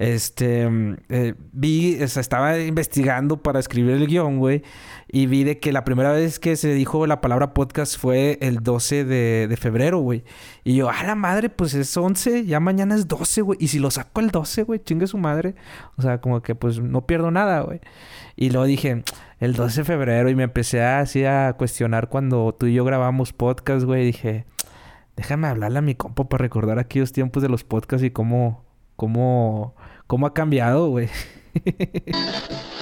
Este, 0.00 0.68
mm, 0.68 0.96
eh, 1.10 1.34
vi, 1.52 2.02
o 2.02 2.08
sea, 2.08 2.20
estaba 2.20 2.58
investigando 2.58 3.40
para 3.40 3.60
escribir 3.60 3.92
el 3.92 4.08
guion, 4.08 4.38
güey. 4.38 4.64
Y 5.10 5.26
vi 5.26 5.42
de 5.42 5.58
que 5.58 5.72
la 5.72 5.84
primera 5.84 6.12
vez 6.12 6.38
que 6.38 6.54
se 6.56 6.74
dijo 6.74 7.06
la 7.06 7.22
palabra 7.22 7.54
podcast 7.54 7.98
fue 7.98 8.36
el 8.42 8.62
12 8.62 9.06
de, 9.06 9.46
de 9.48 9.56
febrero, 9.56 10.00
güey. 10.00 10.22
Y 10.64 10.76
yo, 10.76 10.90
a 10.90 11.02
la 11.02 11.14
madre, 11.14 11.48
pues 11.48 11.72
es 11.72 11.96
11, 11.96 12.44
ya 12.44 12.60
mañana 12.60 12.94
es 12.94 13.08
12, 13.08 13.40
güey. 13.40 13.58
Y 13.60 13.68
si 13.68 13.78
lo 13.78 13.90
saco 13.90 14.20
el 14.20 14.30
12, 14.30 14.64
güey, 14.64 14.80
chingue 14.80 15.06
su 15.06 15.16
madre. 15.16 15.54
O 15.96 16.02
sea, 16.02 16.20
como 16.20 16.42
que 16.42 16.54
pues 16.54 16.80
no 16.80 17.06
pierdo 17.06 17.30
nada, 17.30 17.60
güey. 17.60 17.80
Y 18.36 18.50
luego 18.50 18.66
dije, 18.66 19.02
el 19.40 19.54
12 19.54 19.80
de 19.80 19.84
febrero, 19.84 20.28
y 20.28 20.34
me 20.34 20.42
empecé 20.42 20.82
así 20.82 21.24
a 21.24 21.54
cuestionar 21.56 22.10
cuando 22.10 22.54
tú 22.58 22.66
y 22.66 22.74
yo 22.74 22.84
grabamos 22.84 23.32
podcast, 23.32 23.86
güey. 23.86 24.04
Dije, 24.04 24.44
déjame 25.16 25.48
hablarle 25.48 25.78
a 25.78 25.82
mi 25.82 25.94
compa 25.94 26.28
para 26.28 26.42
recordar 26.42 26.78
aquellos 26.78 27.12
tiempos 27.12 27.42
de 27.42 27.48
los 27.48 27.64
podcasts 27.64 28.04
y 28.04 28.10
cómo, 28.10 28.62
cómo, 28.96 29.74
cómo 30.06 30.26
ha 30.26 30.34
cambiado, 30.34 30.90
güey. 30.90 31.08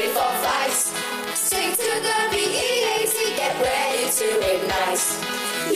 three, 0.00 0.12
four, 0.12 0.32
five. 0.40 0.72
Sing 1.34 1.72
to 1.72 1.92
the 2.06 2.18
B-E-A-T, 2.30 3.36
get 3.36 3.54
ready 3.60 4.10
to 4.10 4.28
ignite. 4.54 5.04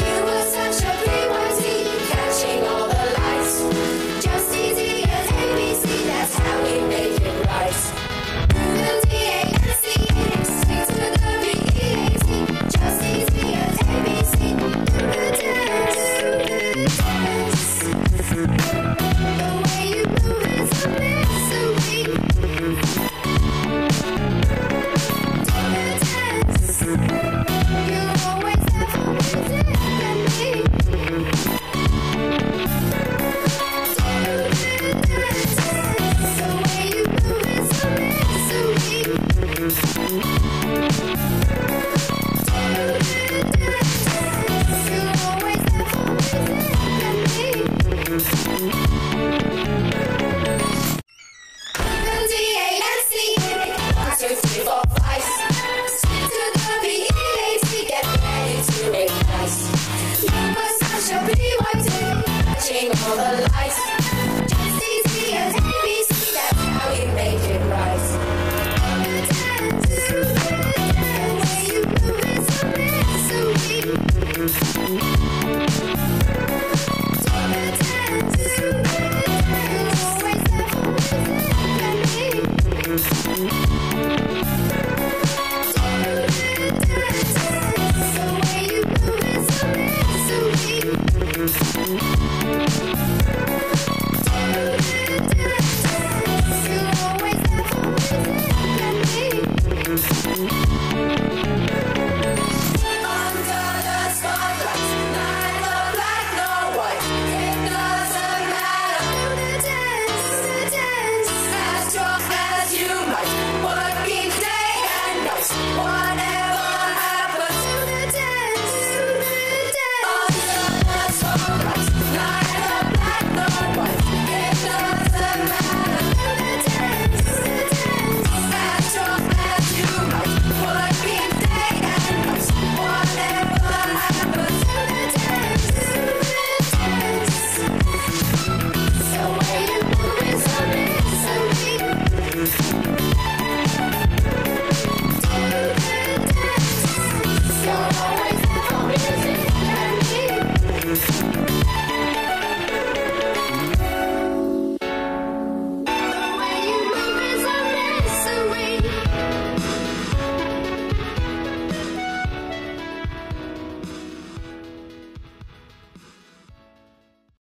You 0.00 0.14
were 0.24 0.44
such 0.48 0.80
a 0.82 0.92
P-Y-T, 1.04 1.43